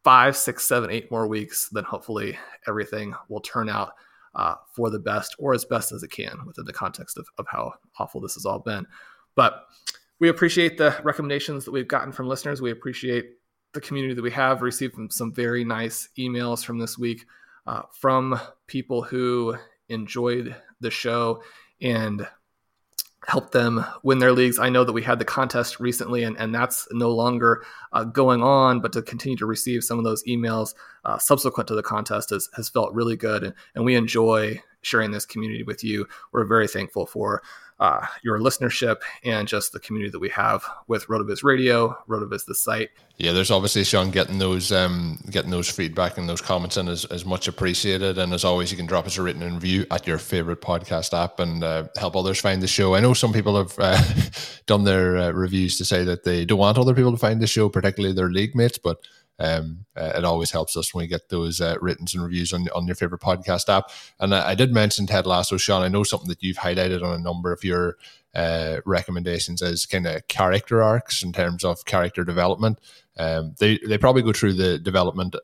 five, 0.04 0.38
six, 0.38 0.66
seven, 0.66 0.92
eight 0.92 1.10
more 1.10 1.28
weeks, 1.28 1.70
then 1.70 1.84
hopefully 1.84 2.38
everything 2.68 3.14
will 3.28 3.40
turn 3.40 3.70
out 3.70 3.94
uh, 4.36 4.56
for 4.72 4.90
the 4.90 5.00
best 5.00 5.36
or 5.40 5.54
as 5.54 5.66
best 5.66 5.92
as 5.92 6.04
it 6.04 6.12
can 6.12 6.38
within 6.46 6.66
the 6.66 6.74
context 6.74 7.18
of, 7.18 7.28
of 7.38 7.46
how 7.50 7.74
awful 7.98 8.22
this 8.22 8.36
has 8.36 8.46
all 8.46 8.60
been. 8.60 8.86
But 9.36 9.66
we 10.20 10.30
appreciate 10.30 10.78
the 10.78 10.96
recommendations 11.04 11.66
that 11.66 11.72
we've 11.72 11.88
gotten 11.88 12.12
from 12.12 12.28
listeners. 12.28 12.62
We 12.62 12.72
appreciate 12.72 13.32
the 13.74 13.82
community 13.82 14.14
that 14.14 14.22
we 14.22 14.32
have 14.32 14.62
received 14.62 14.96
some 15.12 15.34
very 15.34 15.64
nice 15.64 16.10
emails 16.18 16.64
from 16.64 16.78
this 16.78 16.98
week 16.98 17.26
uh, 17.68 17.82
from 17.92 18.40
people 18.68 19.02
who 19.02 19.56
enjoyed 19.90 20.56
the 20.80 20.92
show 20.92 21.42
and 21.82 22.28
help 23.28 23.52
them 23.52 23.84
win 24.04 24.20
their 24.20 24.32
leagues. 24.32 24.60
I 24.60 24.70
know 24.70 24.84
that 24.84 24.94
we 24.94 25.02
had 25.02 25.20
the 25.20 25.26
contest 25.26 25.80
recently, 25.80 26.24
and, 26.24 26.38
and 26.38 26.54
that's 26.54 26.88
no 26.92 27.12
longer 27.12 27.64
uh, 27.92 28.04
going 28.04 28.44
on, 28.44 28.82
but 28.82 28.94
to 28.94 29.02
continue 29.02 29.38
to 29.38 29.46
receive 29.46 29.84
some 29.84 29.98
of 29.98 30.06
those 30.06 30.24
emails 30.26 30.76
uh, 31.06 31.18
subsequent 31.18 31.68
to 31.68 31.76
the 31.76 31.84
contest 31.84 32.30
has, 32.30 32.50
has 32.56 32.70
felt 32.70 32.94
really 32.94 33.16
good. 33.16 33.44
And, 33.44 33.54
and 33.74 33.86
we 33.86 33.96
enjoy 33.96 34.62
sharing 34.82 35.12
this 35.12 35.26
community 35.26 35.64
with 35.64 35.84
you. 35.84 36.08
We're 36.32 36.46
very 36.46 36.68
thankful 36.68 37.08
for 37.08 37.42
uh, 37.80 38.06
your 38.24 38.40
listenership 38.40 38.98
and 39.24 39.48
just 39.48 39.74
the 39.74 39.80
community 39.80 40.12
that 40.12 40.20
we 40.20 40.30
have 40.30 40.64
with 40.88 41.08
Rotoviz 41.08 41.44
Radio, 41.44 41.98
Rotoviz 42.08 42.46
the 42.46 42.56
site. 42.56 42.90
Yeah, 43.18 43.32
there's 43.32 43.52
obviously 43.52 43.84
Shawn 43.84 44.12
getting 44.12 44.40
those 44.40 44.72
um, 44.72 45.20
getting 45.30 45.52
those 45.52 45.70
feedback 45.70 46.18
and 46.18 46.28
those 46.28 46.42
comments 46.42 46.78
in 46.78 46.88
is, 46.88 47.06
is 47.06 47.26
much 47.26 47.48
appreciated. 47.48 48.18
And 48.18 48.34
as 48.34 48.44
always, 48.44 48.72
you 48.72 48.78
can 48.78 48.86
drop 48.86 49.06
us 49.06 49.18
a 49.18 49.22
written 49.22 49.42
review 49.54 49.86
at 49.92 50.06
your 50.06 50.18
favorite 50.18 50.62
podcast 50.62 51.18
app 51.18 51.40
and 51.40 51.64
uh, 51.64 51.88
help 51.98 52.16
others 52.16 52.40
find 52.40 52.62
the 52.62 52.68
show. 52.68 52.96
I 52.96 53.00
know 53.00 53.14
some 53.14 53.32
people 53.32 53.58
have 53.58 53.74
uh, 53.78 54.02
done 54.66 54.84
their 54.84 55.18
uh, 55.18 55.32
reviews 55.32 55.78
to 55.78 55.86
say 55.86 56.04
that 56.04 56.24
they 56.24 56.44
don't 56.44 56.60
want 56.60 56.78
other 56.78 56.94
people 56.94 57.12
to 57.12 57.18
find 57.18 57.42
the 57.42 57.48
show, 57.48 57.70
particularly 57.70 58.14
their 58.14 58.30
league 58.30 58.56
mates, 58.56 58.78
but 58.78 59.00
um, 59.40 59.86
uh, 59.96 60.14
it 60.16 60.24
always 60.24 60.52
helps 60.52 60.78
us 60.78 60.94
when 60.94 61.04
we 61.04 61.08
get 61.08 61.30
those 61.30 61.60
uh, 61.60 61.76
written 61.82 62.08
and 62.14 62.24
reviews 62.24 62.54
on, 62.54 62.68
on 62.74 62.86
your 62.86 62.96
favorite 62.96 63.22
podcast 63.22 63.68
app. 63.70 63.92
And 64.20 64.34
I, 64.34 64.52
I, 64.52 64.56
did 64.56 64.74
mention 64.74 65.08
Ted 65.08 65.28
Lasso, 65.28 65.58
Shawn. 65.58 65.82
I 65.82 65.90
know 65.90 66.04
something 66.04 66.30
that 66.30 66.42
you've 66.42 66.58
highlighted 66.58 67.04
on 67.04 67.14
a 67.14 67.24
number 67.24 67.52
of 67.52 67.64
your 67.64 67.98
uh, 68.34 68.78
recommendations 68.86 69.62
as 69.62 69.86
kind 69.86 70.08
of 70.08 70.28
character 70.28 70.82
arcs 70.82 71.24
in 71.24 71.34
terms 71.34 71.64
of 71.64 71.86
character 71.86 72.24
development. 72.24 72.80
Um, 73.18 73.56
they 73.60 73.78
they 73.80 73.98
probably 73.98 74.22
go 74.22 74.34
through 74.34 74.54
the 74.54 74.78
development 74.78 75.36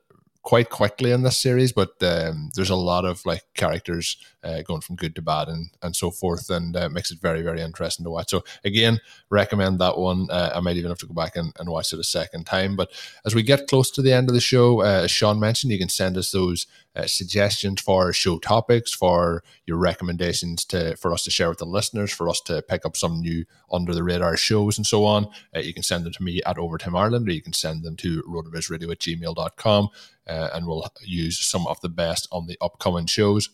quite 0.44 0.70
quickly 0.70 1.12
in 1.12 1.22
this 1.22 1.38
series, 1.38 1.72
but 1.72 1.92
um, 2.02 2.50
there's 2.56 2.70
a 2.70 2.76
lot 2.76 3.06
of 3.06 3.26
like 3.26 3.44
characters 3.54 4.18
uh, 4.44 4.62
going 4.64 4.82
from 4.82 4.96
good 4.96 5.16
to 5.16 5.22
bad 5.22 5.48
and 5.48 5.70
and 5.82 5.96
so 5.96 6.10
forth, 6.10 6.50
and 6.50 6.76
uh, 6.76 6.90
makes 6.90 7.12
it 7.12 7.22
very 7.22 7.42
very 7.42 7.62
interesting 7.62 8.04
to 8.04 8.10
watch. 8.10 8.30
So 8.32 8.44
again, 8.64 9.00
recommend 9.30 9.80
that 9.80 9.98
one. 9.98 10.28
Uh, 10.30 10.52
I 10.56 10.60
might 10.60 10.78
even 10.78 10.90
have 10.90 11.00
to 11.00 11.08
go 11.08 11.14
back 11.14 11.36
and, 11.36 11.54
and 11.60 11.70
watch 11.70 11.94
it 11.94 12.00
a 12.00 12.04
second 12.04 12.46
time. 12.46 12.76
But 12.76 12.92
as 13.26 13.36
we 13.36 13.44
get 13.44 13.68
close 13.68 13.92
to 13.92 14.02
the 14.02 14.14
end 14.14 14.30
of 14.30 14.36
the 14.36 14.42
show, 14.42 14.82
uh, 14.82 15.04
as 15.04 15.12
Shawn 15.12 15.40
mentioned, 15.40 15.72
you 15.72 15.80
can 15.80 15.90
send 15.90 16.18
us 16.18 16.32
those 16.32 16.66
uh, 16.96 17.08
suggestions 17.08 17.82
for 17.82 18.12
show 18.14 18.38
topics, 18.40 18.94
for 18.94 19.44
your 19.66 19.78
recommendations 19.78 20.66
to 20.66 20.96
for 20.98 21.14
us 21.14 21.24
to 21.24 21.32
share 21.32 21.50
with 21.50 21.60
the 21.60 21.66
listeners, 21.66 22.12
for 22.12 22.30
us 22.30 22.42
to 22.42 22.62
pick 22.62 22.86
up 22.86 22.98
some 22.98 23.20
new 23.20 23.46
under 23.72 23.94
the 23.94 24.04
radar 24.04 24.38
shows 24.38 24.78
and 24.78 24.86
so 24.86 25.06
on. 25.06 25.28
Uh, 25.56 25.60
you 25.60 25.74
can 25.74 25.84
send 25.84 26.06
them 26.06 26.14
to 26.14 26.24
me 26.24 26.42
at 26.46 26.58
Overtime 26.58 26.96
Ireland, 26.96 27.28
or 27.28 27.32
you 27.32 27.42
can 27.42 27.54
send 27.54 27.84
them 27.84 27.96
to 27.98 28.22
rotovizradio 28.24 28.92
at 28.92 29.00
gmail.com, 29.00 29.90
uh, 30.28 30.50
and 30.54 30.68
we'll 30.68 30.86
use 31.02 31.40
some 31.40 31.66
of 31.68 31.80
the 31.82 31.90
best 31.90 32.28
on 32.32 32.48
the 32.48 32.58
upcoming 32.62 33.06
shows. 33.06 33.50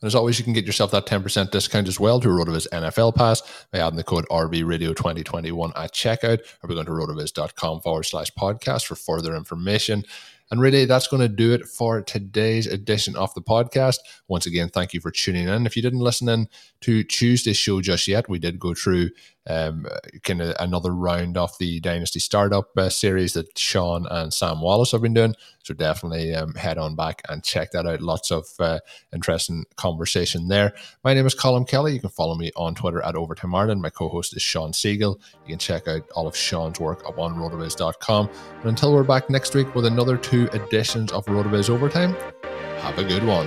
And 0.00 0.06
as 0.06 0.14
always, 0.14 0.38
you 0.38 0.44
can 0.44 0.52
get 0.52 0.64
yourself 0.64 0.92
that 0.92 1.06
10% 1.06 1.50
discount 1.50 1.88
as 1.88 1.98
well 1.98 2.20
to 2.20 2.28
Rotoviz 2.28 2.68
NFL 2.68 3.16
Pass 3.16 3.42
by 3.72 3.80
adding 3.80 3.96
the 3.96 4.04
code 4.04 4.26
RVRadio2021 4.30 5.72
at 5.76 5.92
checkout 5.92 6.40
or 6.62 6.68
by 6.68 6.74
going 6.74 6.86
to 6.86 6.92
rotoviz.com 6.92 7.80
forward 7.80 8.04
slash 8.04 8.30
podcast 8.32 8.86
for 8.86 8.94
further 8.94 9.34
information. 9.34 10.04
And 10.50 10.60
really, 10.60 10.86
that's 10.86 11.08
going 11.08 11.20
to 11.20 11.28
do 11.28 11.52
it 11.52 11.66
for 11.66 12.00
today's 12.00 12.66
edition 12.66 13.16
of 13.16 13.32
the 13.34 13.42
podcast. 13.42 13.98
Once 14.28 14.46
again, 14.46 14.70
thank 14.70 14.94
you 14.94 15.00
for 15.00 15.10
tuning 15.10 15.46
in. 15.46 15.66
If 15.66 15.76
you 15.76 15.82
didn't 15.82 16.00
listen 16.00 16.28
in 16.28 16.48
to 16.82 17.04
Tuesday's 17.04 17.56
show 17.56 17.80
just 17.82 18.08
yet, 18.08 18.28
we 18.28 18.38
did 18.38 18.58
go 18.58 18.72
through 18.72 19.10
um, 19.48 19.86
kind 20.22 20.42
of 20.42 20.54
another 20.60 20.94
round 20.94 21.36
of 21.36 21.56
the 21.58 21.80
Dynasty 21.80 22.20
Startup 22.20 22.68
uh, 22.76 22.88
series 22.88 23.32
that 23.32 23.58
Shawn 23.58 24.06
and 24.10 24.32
Sam 24.32 24.60
Wallace 24.60 24.92
have 24.92 25.02
been 25.02 25.14
doing. 25.14 25.34
So 25.62 25.74
definitely 25.74 26.34
um, 26.34 26.54
head 26.54 26.78
on 26.78 26.96
back 26.96 27.22
and 27.28 27.44
check 27.44 27.72
that 27.72 27.86
out. 27.86 28.00
Lots 28.00 28.30
of 28.30 28.46
uh, 28.58 28.80
interesting 29.12 29.64
conversation 29.76 30.48
there. 30.48 30.74
My 31.04 31.14
name 31.14 31.26
is 31.26 31.34
Colin 31.34 31.64
Kelly. 31.64 31.94
You 31.94 32.00
can 32.00 32.10
follow 32.10 32.34
me 32.34 32.50
on 32.56 32.74
Twitter 32.74 33.02
at 33.02 33.16
Overtime 33.16 33.54
Ireland. 33.54 33.82
My 33.82 33.90
co-host 33.90 34.34
is 34.36 34.42
Shawn 34.42 34.72
Siegele. 34.72 35.18
You 35.46 35.48
can 35.48 35.58
check 35.58 35.88
out 35.88 36.08
all 36.14 36.26
of 36.26 36.36
Shawn's 36.36 36.80
work 36.80 37.06
up 37.06 37.18
on 37.18 37.34
rotoviz.com. 37.34 38.30
And 38.60 38.66
until 38.66 38.92
we're 38.92 39.04
back 39.04 39.28
next 39.28 39.54
week 39.54 39.74
with 39.74 39.86
another 39.86 40.16
two 40.16 40.46
editions 40.54 41.12
of 41.12 41.26
Rotoviz 41.26 41.68
Overtime, 41.68 42.14
have 42.80 42.98
a 42.98 43.04
good 43.04 43.24
one. 43.24 43.46